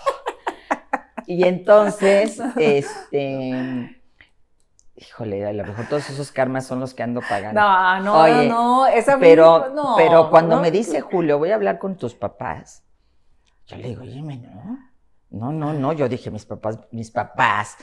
[1.26, 3.99] Y entonces, este,
[4.95, 7.59] híjole, a lo mejor todos esos karmas son los que ando pagando.
[7.59, 10.61] No, no, Oye, no, esa pero, no, pero cuando no.
[10.61, 12.84] me dice Julio, voy a hablar con tus papás,
[13.66, 14.78] Yo le digo, oye, no,
[15.32, 15.93] no, no, no.
[15.93, 17.78] Yo dije, mis papás, mis papás,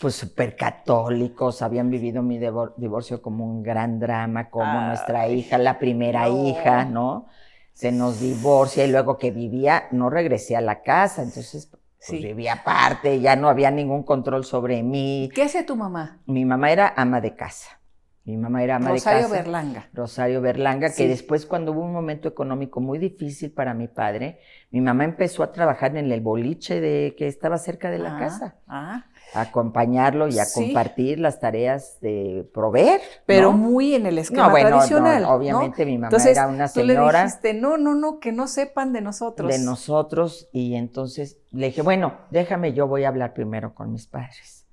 [0.00, 5.78] pues súper católicos, habían vivido mi divorcio como un gran drama, como nuestra hija, la
[5.78, 7.26] primera hija, ¿no?
[7.72, 11.70] Se nos divorcia y luego que vivía, no regresé a la casa, entonces
[12.06, 15.28] pues, vivía aparte, ya no había ningún control sobre mí.
[15.34, 16.20] ¿Qué hacía tu mamá?
[16.26, 17.80] Mi mamá era ama de casa.
[18.24, 19.42] Mi mamá era ama Rosario de casa.
[19.42, 19.88] Berlanga.
[19.92, 24.80] Rosario Berlanga, que después cuando hubo un momento económico muy difícil para mi padre, mi
[24.80, 28.56] mamá empezó a trabajar en el boliche de que estaba cerca de la ah, casa.
[28.66, 29.04] Ah.
[29.34, 33.02] A acompañarlo y a compartir las tareas de proveer.
[33.26, 35.24] Pero muy en el esquema no, bueno, tradicional.
[35.26, 37.10] obviamente mi mamá era una señora.
[37.10, 39.50] Tú le dijiste, no, no, no, que no sepan de nosotros.
[39.50, 40.48] De nosotros.
[40.52, 44.63] Y entonces le dije, bueno, déjame, yo voy a hablar primero con mis padres.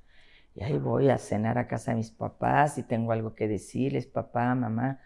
[0.55, 4.05] Y ahí voy a cenar a casa de mis papás y tengo algo que decirles,
[4.05, 4.99] papá, mamá.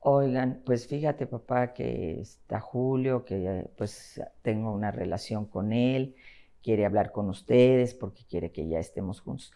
[0.00, 6.14] Oigan, pues fíjate papá que está Julio, que pues tengo una relación con él,
[6.62, 9.52] quiere hablar con ustedes porque quiere que ya estemos juntos.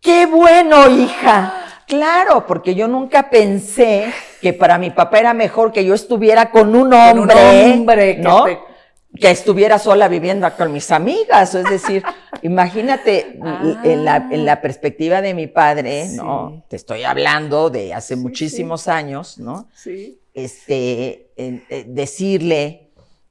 [0.00, 1.64] ¡Qué bueno, hija!
[1.86, 6.76] Claro, porque yo nunca pensé que para mi papá era mejor que yo estuviera con
[6.76, 8.44] un hombre, un hombre ¿no?
[9.14, 11.54] que estuviera sola viviendo con mis amigas.
[11.54, 12.02] Es decir,
[12.44, 13.38] imagínate
[13.84, 14.60] en, la, en, la, ah.
[14.60, 16.62] perspectiva de mi padre, ¿no?
[16.68, 19.68] Te estoy hablando de hace muchísimos años, ¿no?
[19.74, 20.20] Sí.
[20.34, 22.90] Este, eh, decirle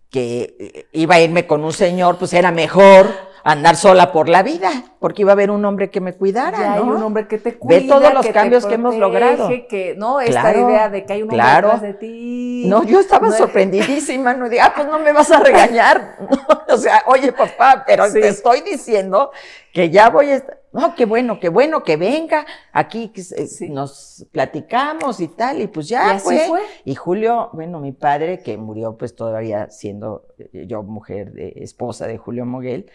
[0.09, 3.14] que eh, iba a irme con un señor, pues era mejor
[3.44, 6.58] andar sola por la vida, porque iba a haber un hombre que me cuidara.
[6.58, 7.80] Ya hay un hombre que te cuida.
[7.80, 9.50] Ve todos los cambios que hemos logrado.
[9.70, 12.64] Que, no, esta idea de que hay un hombre detrás de ti.
[12.68, 16.18] No, yo estaba sorprendidísima, no diga, ah, pues no me vas a regañar.
[16.70, 19.32] o sea, oye, papá, pero te estoy diciendo
[19.74, 20.64] que ya voy a estar.
[20.72, 23.22] No, qué bueno, qué bueno que venga aquí, que
[23.70, 26.50] nos platicamos y tal, y pues ya fue.
[26.84, 32.08] Y Julio, bueno, mi padre, que murió pues todavía siendo eh, yo mujer, de, esposa
[32.08, 32.89] de Julio Moguel,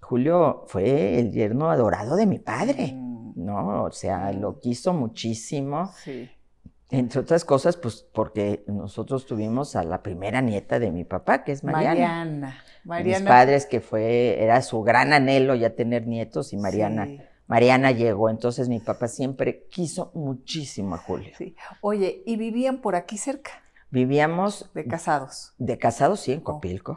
[0.00, 3.32] Julio fue el yerno adorado de mi padre, mm.
[3.36, 3.84] ¿no?
[3.84, 5.92] O sea, lo quiso muchísimo.
[6.04, 6.28] Sí.
[6.90, 11.52] Entre otras cosas, pues porque nosotros tuvimos a la primera nieta de mi papá, que
[11.52, 12.58] es Mariana.
[12.82, 13.18] Mariana.
[13.20, 17.08] Mis padres, que fue, era su gran anhelo ya tener nietos, y Mariana.
[17.46, 21.32] Mariana llegó, entonces mi papá siempre quiso muchísimo a Julio.
[21.36, 21.54] Sí.
[21.80, 23.50] Oye, ¿y vivían por aquí cerca?
[23.90, 24.70] Vivíamos.
[24.74, 25.54] De casados.
[25.58, 26.96] De casados, sí, en Copilco.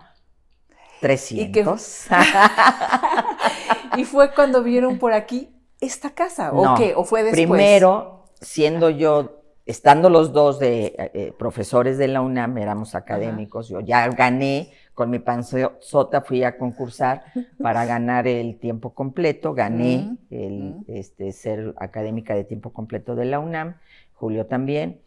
[1.04, 2.08] 300.
[3.98, 5.50] ¿Y, fue cuando vieron por aquí
[5.82, 6.54] esta casa?
[6.54, 6.94] ¿O qué?
[6.96, 7.46] ¿O fue después?
[7.46, 13.82] Primero, siendo yo, estando los dos de eh, profesores de la UNAM, éramos académicos, yo
[13.82, 17.26] ya gané con mi panzota, fui a concursar
[17.62, 23.40] para ganar el tiempo completo, gané el este, ser académica de tiempo completo de la
[23.40, 23.76] UNAM,
[24.14, 25.02] Julio también,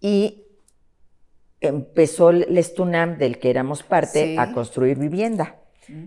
[0.00, 0.44] y
[1.68, 5.56] empezó el Estunam, del que éramos parte, a construir vivienda.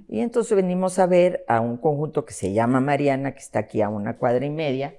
[0.08, 3.82] Y entonces venimos a ver a un conjunto que se llama Mariana, que está aquí
[3.82, 4.96] a una cuadra y media,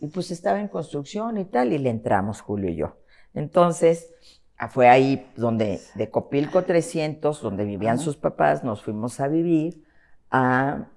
[0.00, 2.96] y pues estaba en construcción y tal, y le entramos Julio y yo.
[3.34, 4.14] Entonces,
[4.56, 9.84] ah, fue ahí donde, de Copilco 300, donde vivían sus papás, nos fuimos a vivir
[10.30, 10.88] a,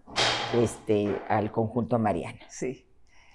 [0.56, 2.40] este, al conjunto Mariana.
[2.50, 2.86] Sí.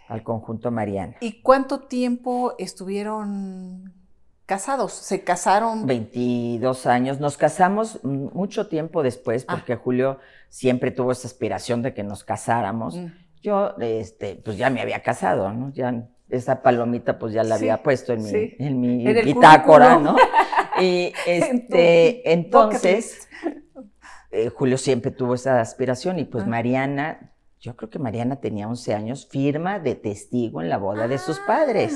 [0.08, 1.16] Al conjunto Mariana.
[1.20, 4.03] ¿Y cuánto tiempo estuvieron
[4.46, 5.86] casados, se casaron.
[5.86, 9.54] 22 años, nos casamos mucho tiempo después ah.
[9.54, 10.18] porque Julio
[10.48, 12.96] siempre tuvo esa aspiración de que nos casáramos.
[12.96, 13.06] Mm.
[13.42, 15.70] Yo, este, pues ya me había casado, ¿no?
[15.72, 20.16] Ya esa palomita pues ya la había puesto en mi, en mi bitácora, ¿no?
[20.80, 23.28] Y este, entonces,
[24.32, 26.48] eh, Julio siempre tuvo esa aspiración y pues ah.
[26.48, 27.34] Mariana
[27.64, 31.40] yo creo que Mariana tenía 11 años, firma de testigo en la boda de sus
[31.40, 31.94] padres.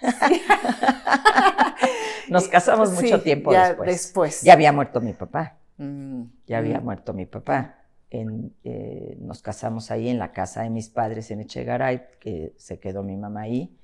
[2.28, 3.52] Nos casamos mucho tiempo
[3.84, 4.42] después.
[4.42, 5.58] Ya había muerto mi papá.
[5.78, 6.84] Mm, ya había mm.
[6.84, 7.76] muerto mi papá.
[8.10, 13.04] Eh, nos casamos ahí en la casa de mis padres en Echegaray, que se quedó
[13.04, 13.78] mi mamá ahí,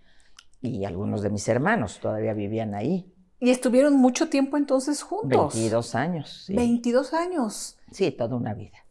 [0.61, 3.13] y algunos de mis hermanos todavía vivían ahí.
[3.39, 5.55] ¿Y estuvieron mucho tiempo entonces juntos?
[5.55, 6.45] 22 años.
[6.47, 6.57] Sí.
[6.57, 7.79] 22 años.
[7.93, 8.87] Sí, toda una vida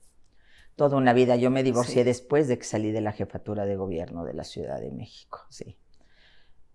[0.75, 1.35] toda una vida.
[1.35, 4.79] Yo me divorcié después de que salí de la jefatura de gobierno de la Ciudad
[4.79, 5.77] de México, sí.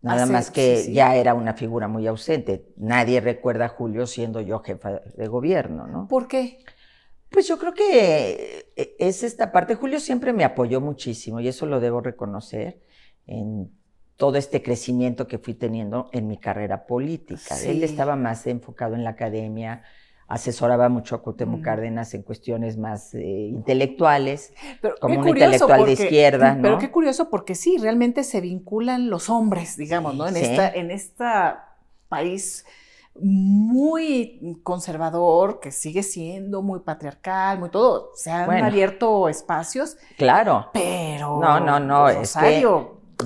[0.02, 2.72] Nada más que ya era una figura muy ausente.
[2.76, 6.08] Nadie recuerda a Julio siendo yo jefa de gobierno, ¿no?
[6.08, 6.58] ¿Por qué?
[7.28, 9.74] Pues yo creo que eh, es esta parte.
[9.74, 12.80] Julio siempre me apoyó muchísimo y eso lo debo reconocer
[13.26, 13.70] en
[14.16, 17.58] todo este crecimiento que fui teniendo en mi carrera política.
[17.64, 19.82] Él estaba más enfocado en la academia,
[20.30, 23.20] asesoraba mucho a Cuauhtémoc Cárdenas en cuestiones más eh,
[23.50, 24.54] intelectuales,
[25.00, 26.56] como un intelectual de izquierda.
[26.62, 30.28] Pero qué curioso, porque sí, realmente se vinculan los hombres, digamos, ¿no?
[30.28, 31.74] En esta, en esta
[32.08, 32.64] país
[33.16, 38.10] muy conservador, que sigue siendo muy patriarcal, muy todo.
[38.14, 38.66] Se han Bueno.
[38.66, 40.68] abierto espacios, Claro.
[40.72, 41.40] pero.
[41.40, 42.60] No, no, no, es que-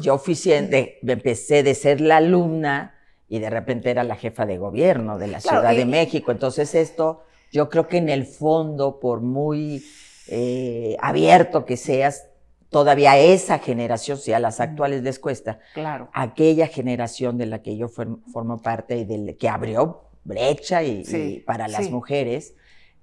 [0.00, 2.93] Yo fui de- empecé de ser la alumna
[3.34, 6.30] y de repente era la jefa de gobierno de la Claro, Ciudad y- de México.
[6.32, 7.22] Entonces esto,
[7.52, 9.84] yo creo que en el fondo, por muy
[10.28, 12.28] eh, abierto que seas,
[12.70, 16.08] todavía esa generación, si a las actuales les cuesta, claro.
[16.12, 21.04] aquella generación de la que yo form- formo parte y del que abrió brecha y,
[21.04, 21.90] Sí, y para las sí.
[21.92, 22.54] mujeres.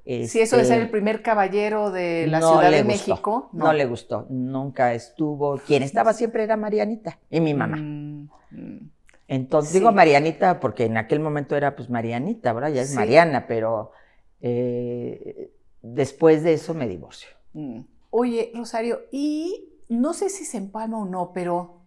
[0.03, 3.49] Sí, eso de este, ser el primer caballero de la no Ciudad de gustó, México.
[3.53, 3.71] No.
[3.71, 5.57] le gustó, nunca estuvo.
[5.59, 7.77] Quien estaba siempre era Marianita y mi mamá.
[7.77, 8.90] Mm, mm.
[9.31, 9.79] Entonces Sí.
[9.79, 12.95] digo Marianita porque en aquel momento era pues Marianita, ahora ya es Sí.
[12.97, 13.93] Mariana, pero
[14.41, 17.29] eh, después de eso me divorcio.
[17.53, 17.79] Mm.
[18.09, 21.81] Oye, Rosario, y no sé si se empalma o no, pero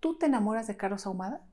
[0.00, 1.46] ¿tú te enamoras de Carlos Ahumada?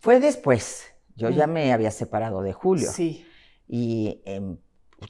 [0.00, 1.52] Fue después, yo ya Mm.
[1.52, 3.24] me había separado de Julio Sí.
[3.66, 4.58] y em,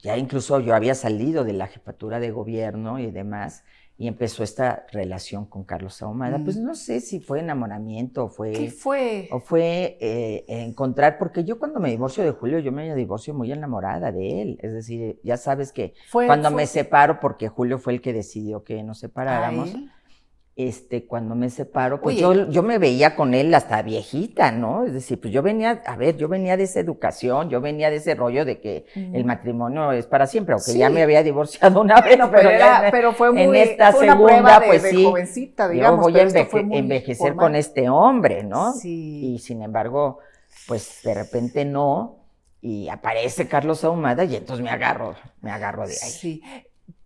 [0.01, 3.65] ya incluso yo había salido de la jefatura de gobierno y demás
[3.99, 6.37] y empezó esta relación con Carlos Ahumada.
[6.37, 6.43] Mm.
[6.43, 8.51] Pues no sé si fue enamoramiento o fue...
[8.51, 9.27] ¿Qué fue?
[9.31, 13.51] O fue eh, encontrar, porque yo cuando me divorcio de Julio, yo me divorcio muy
[13.51, 14.59] enamorada de él.
[14.61, 18.13] Es decir, ya sabes que Fue- cuando fue- me separo, porque Julio fue el que
[18.13, 19.73] decidió que nos ¿A separáramos?
[20.59, 22.21] Este, cuando me separo, pues Oye.
[22.23, 24.85] yo, yo me veía con él hasta viejita, ¿no?
[24.85, 27.97] Es decir, pues yo venía, a ver, yo venía de esa educación, yo venía de
[27.97, 30.79] ese rollo de que el matrimonio es para siempre, aunque Sí.
[30.79, 34.13] ya me había divorciado una vez, pero, era- pero fue muy en esta fue una
[34.13, 35.99] segunda, prueba de, pues de sí, jovencita, yo digamos.
[36.01, 37.45] voy a enveje- envejecer formal.
[37.45, 38.73] con este hombre, ¿no?
[38.73, 39.35] Sí.
[39.35, 40.17] Y sin embargo,
[40.67, 42.15] pues de repente no,
[42.61, 46.09] y aparece Carlos Ahumada y entonces me agarro, me agarro de ahí.
[46.09, 46.41] Sí.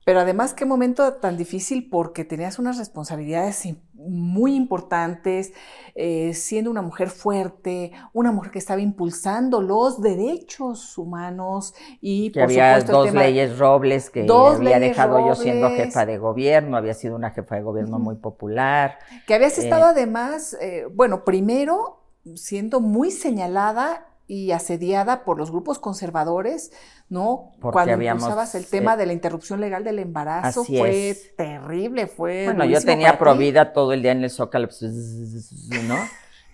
[0.04, 5.54] Pero además, qué momento tan difícil porque tenías unas responsabilidades muy importantes,
[5.94, 12.40] eh, siendo una mujer fuerte, una mujer que estaba impulsando los derechos humanos y, Que
[12.40, 13.24] por había supuesto, dos el tema...
[13.26, 17.56] leyes Robles que Dos había dejado yo siendo jefa de gobierno, había sido una jefa
[17.56, 18.98] de gobierno muy popular.
[19.28, 22.00] Que habías Eh, estado además, eh, bueno, primero
[22.36, 26.72] siendo muy señalada y asediada por los grupos conservadores,
[27.10, 27.52] ¿no?
[27.60, 31.10] Porque Cuando habíamos, impulsabas el tema eh, de la interrupción legal del embarazo, así fue
[31.10, 31.36] es.
[31.36, 33.20] terrible, fue Bueno, yo tenía para ti.
[33.20, 35.98] provida todo el día en el Zócalo, pues, ¿no?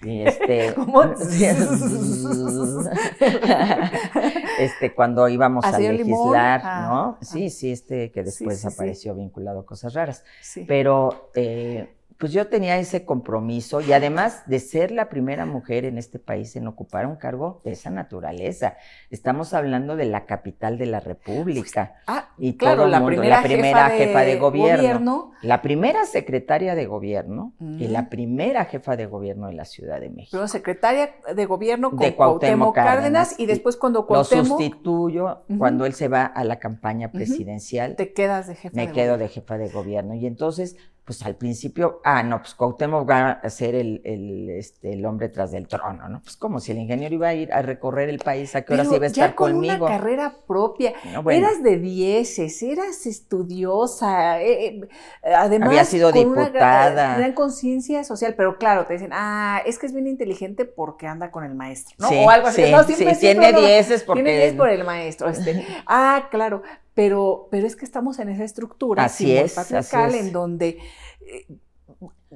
[0.01, 1.03] Y este, ¿Cómo?
[4.59, 6.99] este, cuando íbamos ¿A legislar, Ah, ¿no?
[6.99, 7.17] ah.
[7.21, 8.73] Sí, sí, este que después sí, sí.
[8.73, 10.23] apareció vinculado a cosas raras.
[10.41, 10.65] Sí.
[10.67, 15.97] Pero eh, pues yo tenía ese compromiso y además de ser la primera mujer en
[15.97, 18.76] este país en ocupar un cargo de esa naturaleza.
[19.11, 21.95] Estamos hablando de la capital de la República.
[22.07, 24.78] Ah, Y claro, todo el la mundo, primera, la primera jefa, jefa de de gobierno.
[24.78, 25.32] gobierno.
[25.43, 27.91] La primera secretaria de gobierno y Mm.
[27.91, 30.32] la primera jefa de gobierno de la Ciudad de México.
[30.32, 35.43] Primero secretaria de gobierno con De Cuauhtémoc Cuauhtémoc Cárdenas, y después cuando Lo Cuauhtémoc sustituyo
[35.49, 35.59] Ujú.
[35.59, 37.95] cuando él se va a la campaña presidencial.
[37.95, 39.18] te quedas de jefa me de quedo gobierno.
[39.18, 40.13] de jefa de gobierno.
[40.15, 40.76] Y entonces,
[41.08, 45.30] pues al principio, ah, no, pues Cuauhtémoc va a ser el, el, este, el hombre
[45.30, 46.22] tras del trono, ¿no?
[46.22, 48.88] Pues como si el ingeniero iba a ir a recorrer el país, ¿a qué horas
[48.88, 49.86] Pero iba a ya estar con conmigo?
[49.86, 54.88] una carrera propia, No, bueno, eras de dieces, eras estudiosa, eh, eh,
[55.34, 57.18] además Había sido con una gra- diputada.
[57.18, 61.32] gran conciencia social, pero claro, te dicen, ah, es que es bien inteligente porque anda
[61.32, 62.10] con el maestro, ¿no?
[62.10, 62.66] sí, o algo así.
[62.66, 64.24] sí, No, sí, siempre- siempre tiene dieces porque...
[64.24, 65.30] Tiene 10 por el maestro.
[65.30, 65.66] Este.
[65.88, 66.64] Ah, claro,
[66.97, 70.25] pero, pero es que estamos en esa estructura Así es, así patriarcal es.
[70.25, 70.79] en donde
[71.21, 71.45] eh,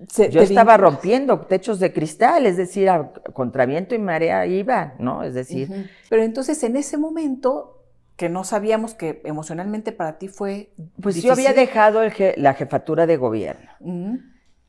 [0.08, 4.94] se- Yo estaba rompiendo techos de cristal, es decir, a contra viento y marea iba,
[5.00, 5.24] ¿no?
[5.24, 5.68] Es decir.
[6.10, 7.80] Pero entonces en ese momento
[8.18, 13.08] que no sabíamos que emocionalmente para ti fue pues yo había dejado je- la jefatura
[13.08, 13.72] de gobierno.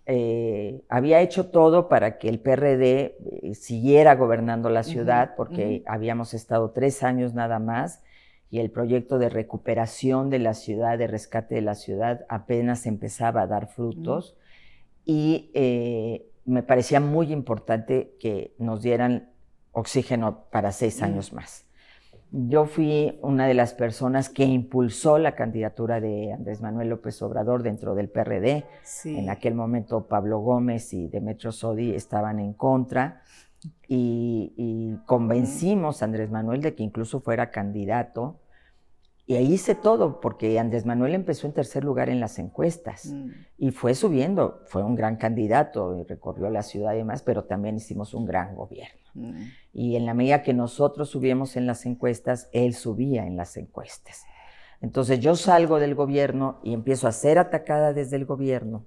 [0.07, 6.32] Eh, había hecho todo para que el PRD eh, siguiera gobernando la ciudad, porque habíamos
[6.34, 8.01] estado tres años nada más
[8.53, 13.41] y el proyecto de recuperación de la ciudad, de rescate de la ciudad, apenas empezaba
[13.41, 14.37] a dar frutos.
[15.07, 19.31] Y eh, me parecía muy importante que nos dieran
[19.73, 21.05] oxígeno para seis Mm.
[21.05, 21.65] años más.
[22.31, 27.63] Yo fui una de las personas que impulsó la candidatura de Andrés Manuel López Obrador
[27.63, 28.65] dentro del PRD.
[28.83, 29.19] Sí.
[29.19, 33.23] En aquel momento Pablo Gómez y Demetrio Sodi estaban en contra
[33.89, 38.39] y, y convencimos a Andrés Manuel de que incluso fuera candidato.
[39.25, 43.31] Y ahí hice todo, porque Andrés Manuel empezó en tercer lugar en las encuestas Mm.
[43.57, 44.63] y fue subiendo.
[44.67, 48.57] Fue un gran candidato y recorrió la ciudad y demás, pero también hicimos un gran
[48.57, 49.01] gobierno.
[49.15, 49.43] Mm.
[49.73, 54.25] Y en la medida que nosotros subíamos en las encuestas, él subía en las encuestas.
[54.81, 58.85] Entonces yo salgo del gobierno y empiezo a ser atacada desde el gobierno,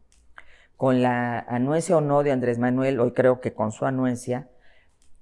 [0.76, 4.49] con la anuencia o no de Andrés Manuel, hoy creo que con su anuencia,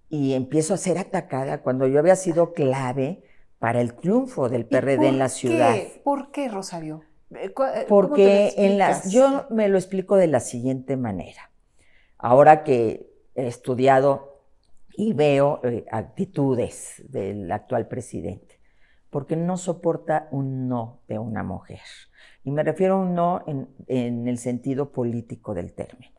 [0.10, 3.24] y empiezo a ser atacada cuando yo había sido clave
[3.60, 5.76] para el triunfo del PRD en la ciudad.
[6.04, 7.04] ¿Por qué, Rosario?
[7.32, 11.50] Eh, eh, Porque en las, yo me lo explico de la siguiente manera.
[12.18, 14.42] Ahora que he estudiado
[14.96, 18.60] y veo eh, actitudes del actual presidente,
[19.10, 21.82] porque no soporta un no de una mujer.
[22.44, 26.14] Y me refiero a un no en, el sentido político del término.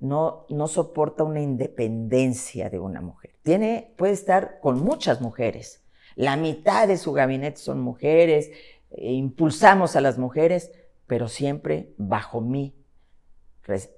[0.00, 3.34] No, no soporta una independencia de una mujer.
[3.42, 5.82] Tiene, puede estar con muchas mujeres.
[6.16, 8.50] La mitad de su gabinete son mujeres,
[8.90, 10.72] e impulsamos a las mujeres,
[11.06, 12.74] pero siempre bajo mi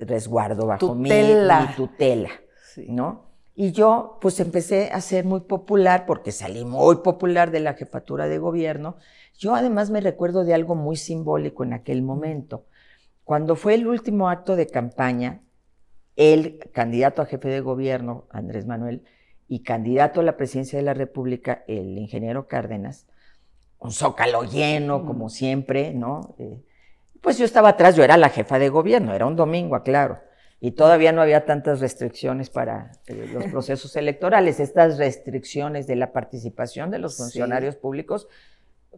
[0.01, 1.11] resguardo, bajo mi,
[1.77, 2.33] tutela,
[2.89, 3.29] ¿no?
[3.55, 8.29] Y yo pues empecé a ser muy popular porque salí muy popular de la jefatura
[8.29, 8.97] de gobierno.
[9.37, 12.67] Yo además me recuerdo de algo muy simbólico en aquel momento.
[13.25, 15.43] Cuando fue el último acto de campaña,
[16.19, 19.05] el candidato a jefe de gobierno, Andrés Manuel,
[19.47, 23.07] y candidato a la presidencia de la República, el ingeniero Cárdenas,
[23.79, 26.35] un zócalo lleno, como siempre, ¿no?
[26.41, 26.61] Eh,
[27.21, 30.19] pues yo estaba atrás, yo era la jefa de gobierno, era un domingo, aclaro,
[30.61, 34.59] y todavía no había tantas restricciones para eh, los procesos electorales.
[34.59, 38.27] Estas restricciones de la participación de los funcionarios públicos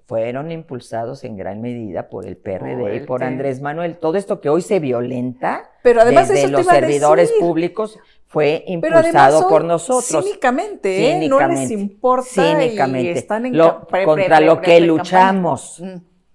[0.07, 3.99] fueron impulsados en gran medida por el PRD y por Andrés Manuel.
[3.99, 9.64] Todo esto que hoy se violenta Pero además desde los servidores públicos fue impulsado por
[9.64, 10.24] nosotros.
[10.24, 11.28] Cínicamente, ¿eh?
[11.28, 13.18] no les importa cínicamente.
[13.18, 13.59] están en
[14.05, 15.82] contra lo que luchamos,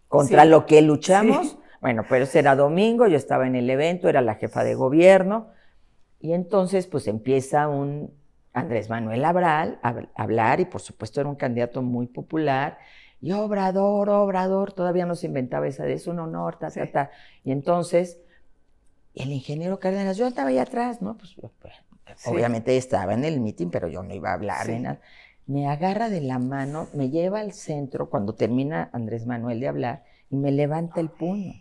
[0.07, 1.57] contra lo que luchamos.
[1.79, 5.49] Bueno, pero ese era domingo, yo estaba en el evento, era la jefa de gobierno,
[6.19, 8.11] y entonces pues empieza un
[8.53, 12.77] Andrés Manuel Abral a hablar, y por supuesto era un candidato muy popular,
[13.25, 17.11] y Obrador, Obrador, todavía no se inventaba esa de es un honor, ta, ta, ta.
[17.43, 18.19] Y entonces,
[19.15, 21.17] el ingeniero Cárdenas, yo estaba ahí atrás, ¿no?
[21.17, 21.73] Pues, pues
[22.27, 24.99] obviamente estaba en el meeting, pero yo no iba a hablar nada.
[25.47, 30.03] Me agarra de la mano, me lleva al centro cuando termina Andrés Manuel de hablar
[30.29, 31.53] y me levanta el puño.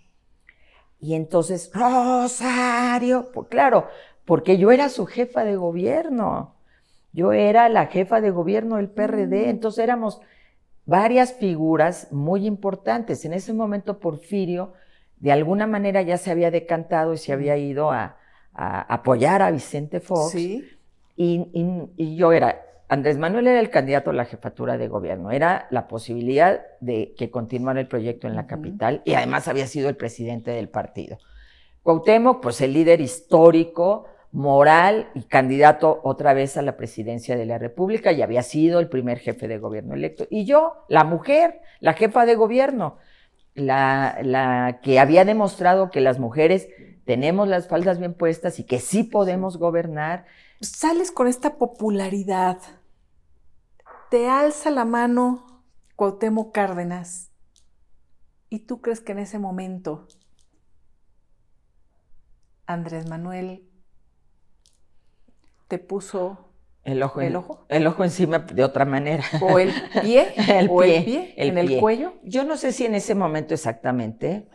[1.01, 3.89] Y entonces, Rosario, pues claro,
[4.27, 6.57] porque yo era su jefa de gobierno.
[7.15, 9.49] Yo era la jefa de gobierno del PRD, mm.
[9.49, 10.21] entonces éramos
[10.87, 13.25] varias figuras muy importantes.
[13.25, 14.73] En ese momento Porfirio
[15.19, 18.19] de alguna manera ya se había decantado y se había ido a,
[18.53, 20.37] apoyar a Vicente Fox.
[21.17, 25.89] Y, yo era, Andrés Manuel era el candidato a la jefatura de gobierno, era la
[25.89, 30.51] posibilidad de que continuara el proyecto en la capital y además había sido el presidente
[30.51, 31.19] del partido.
[31.83, 37.57] Cuauhtémoc, pues el líder histórico, moral y candidato otra vez a la presidencia de la
[37.57, 40.27] República y había sido el primer jefe de gobierno electo.
[40.29, 42.99] Y yo, la mujer, la jefa de gobierno,
[43.55, 46.69] la, la que había demostrado que las mujeres
[47.05, 50.27] tenemos las faldas bien puestas y que sí podemos gobernar.
[50.61, 52.59] Sales con esta popularidad,
[54.11, 55.63] te alza la mano
[55.95, 57.31] Cuauhtémoc Cárdenas
[58.49, 60.09] y tú crees que en ese momento
[62.67, 63.69] Andrés Manuel
[65.75, 66.39] te puso
[66.85, 67.67] el ojo, el, ojo.
[67.69, 69.25] el ojo encima de otra manera.
[69.41, 69.73] O el
[70.03, 72.15] pie, el o pie, el pie en el cuello.
[72.23, 74.47] Yo no sé si en ese momento exactamente,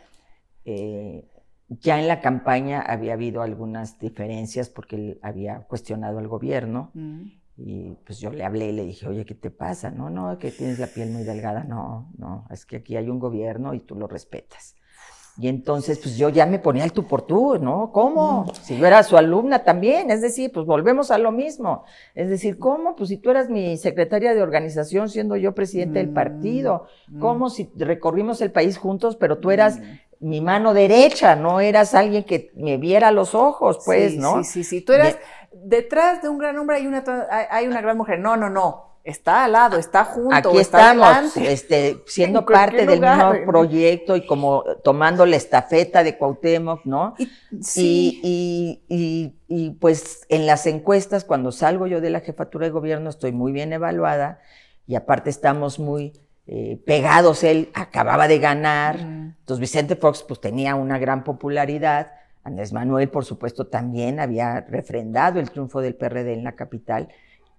[0.63, 1.27] eh,
[1.67, 6.91] ya en la campaña había habido algunas diferencias porque él había cuestionado al gobierno.
[6.93, 7.23] Mm.
[7.57, 9.91] Y pues yo le hablé y le dije, oye, ¿qué te pasa?
[9.91, 11.65] No, no, que tienes la piel muy delgada.
[11.65, 14.77] No, no, es que aquí hay un gobierno y tú lo respetas.
[15.39, 17.91] Y entonces, pues yo ya me ponía el tú por tú, ¿no?
[17.93, 18.43] ¿Cómo?
[18.43, 18.55] Mm.
[18.61, 21.85] Si yo era su alumna también, es decir, pues volvemos a lo mismo.
[22.13, 22.95] Es decir, ¿cómo?
[22.97, 27.19] Pues si tú eras mi secretaria de organización siendo yo presidente del partido, mm.
[27.21, 30.27] ¿cómo si recorrimos el país juntos, pero tú eras mm.
[30.27, 34.43] mi mano derecha, no eras alguien que me viera los ojos, pues, ¿no?
[34.43, 35.17] Sí, sí, sí, tú eras,
[35.53, 37.01] detrás de un gran hombre hay una,
[37.49, 42.03] hay una gran mujer, no, no, no está al lado, está junto, Aquí estamos, este,
[42.05, 47.15] siendo parte del mismo proyecto y como tomando la estafeta de Cuauhtémoc, ¿no?
[47.17, 48.19] Y, sí.
[48.23, 53.31] y, y, pues en las encuestas, cuando salgo yo de la jefatura de gobierno, estoy
[53.31, 54.39] muy bien evaluada
[54.85, 56.13] y aparte estamos muy
[56.47, 57.43] eh, pegados.
[57.43, 62.11] Él acababa de ganar, entonces Vicente Fox pues tenía una gran popularidad.
[62.43, 67.09] Andrés Manuel, por supuesto, también había refrendado el triunfo del PRD en la capital.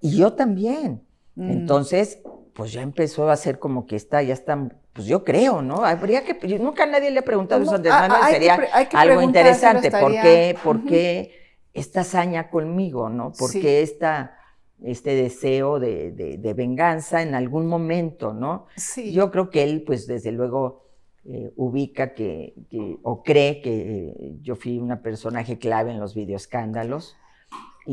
[0.00, 1.02] Y yo también.
[1.40, 1.50] Mm.
[1.52, 2.20] Entonces,
[2.54, 5.86] pues ya empezó a ser como que está, ya está, pues yo creo, ¿no?
[5.86, 8.60] Habría que, nunca nadie le ha preguntado eso a Manuel, sería
[8.92, 11.32] algo interesante, ¿por qué, por qué
[11.72, 13.32] esta hazaña conmigo, ¿no?
[13.32, 14.36] ¿Por qué esta,
[14.84, 18.66] este deseo de, de, venganza en algún momento, ¿no?
[18.76, 19.10] Sí.
[19.10, 20.84] Yo creo que él, pues desde luego,
[21.24, 27.16] eh, ubica que, que, o cree que yo fui una personaje clave en los videoescándalos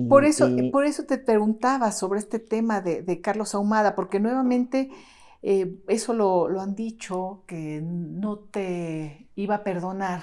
[0.09, 4.89] por, eso, por eso te preguntaba sobre este tema de, Carlos Ahumada, porque nuevamente
[5.41, 10.21] eh, eso lo, lo, han dicho, que no te iba a perdonar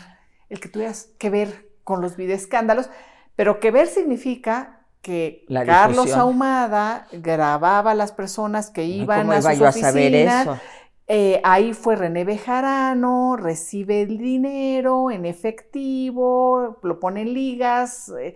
[0.48, 2.90] el que tuvieras que ver con los videoescándalos,
[3.36, 9.60] pero que ver significa que Carlos Ahumada grababa a las personas que iban a sus
[9.60, 10.48] oficinas.
[11.06, 18.34] Eh, ahí fue René Bejarano, recibe el dinero en efectivo, lo pone en ligas, eh,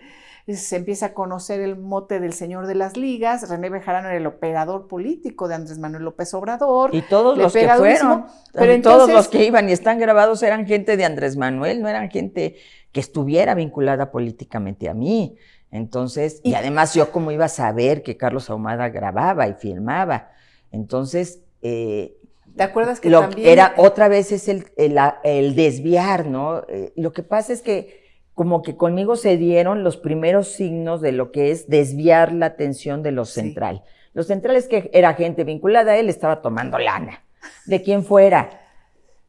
[0.56, 3.48] se empieza a conocer el mote del señor de las ligas.
[3.48, 6.94] René Bejarano era el operador político de Andrés Manuel López Obrador.
[6.94, 10.96] Y todos los que fueron, pero todos los que iban y están grabados eran gente
[10.96, 12.56] de Andrés Manuel, no eran gente
[12.92, 15.36] que estuviera vinculada políticamente a mí.
[15.70, 20.30] Entonces, y, además yo cómo iba a saber que Carlos Ahumada grababa y filmaba.
[20.72, 22.16] Entonces, eh,
[22.56, 23.48] ¿te acuerdas que lo, también...
[23.48, 26.62] Era otra vez es el, el, desviar, ¿no?
[26.68, 28.07] Eh, lo que pasa es que
[28.38, 33.02] como que conmigo se dieron los primeros signos de lo que es desviar la atención
[33.02, 33.82] de lo central.
[34.14, 37.24] Lo central es que era gente vinculada a él, estaba tomando lana,
[37.66, 38.48] de quien fuera.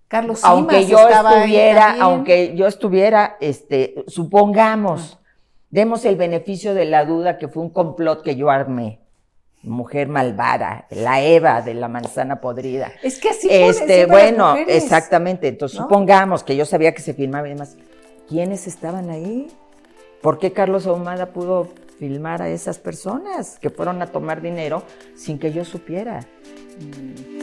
[0.07, 5.19] Carlos aunque yo estuviera, aunque yo estuviera, este, supongamos,
[5.71, 8.99] Demos el beneficio de la duda que fue un complot que yo armé.
[9.61, 12.91] Mujer malvada, la Eva de la manzana podrida.
[13.03, 15.47] Es que así este, bueno, exactamente.
[15.47, 17.75] Entonces, supongamos que yo sabía que se filmaba y demás.
[18.29, 19.47] ¿Quiénes estaban ahí?
[20.21, 21.67] ¿Por qué Carlos Ahumada pudo
[21.97, 24.83] filmar a esas personas que fueron a tomar dinero
[25.15, 26.19] sin que yo supiera?
[26.79, 27.38] Mm.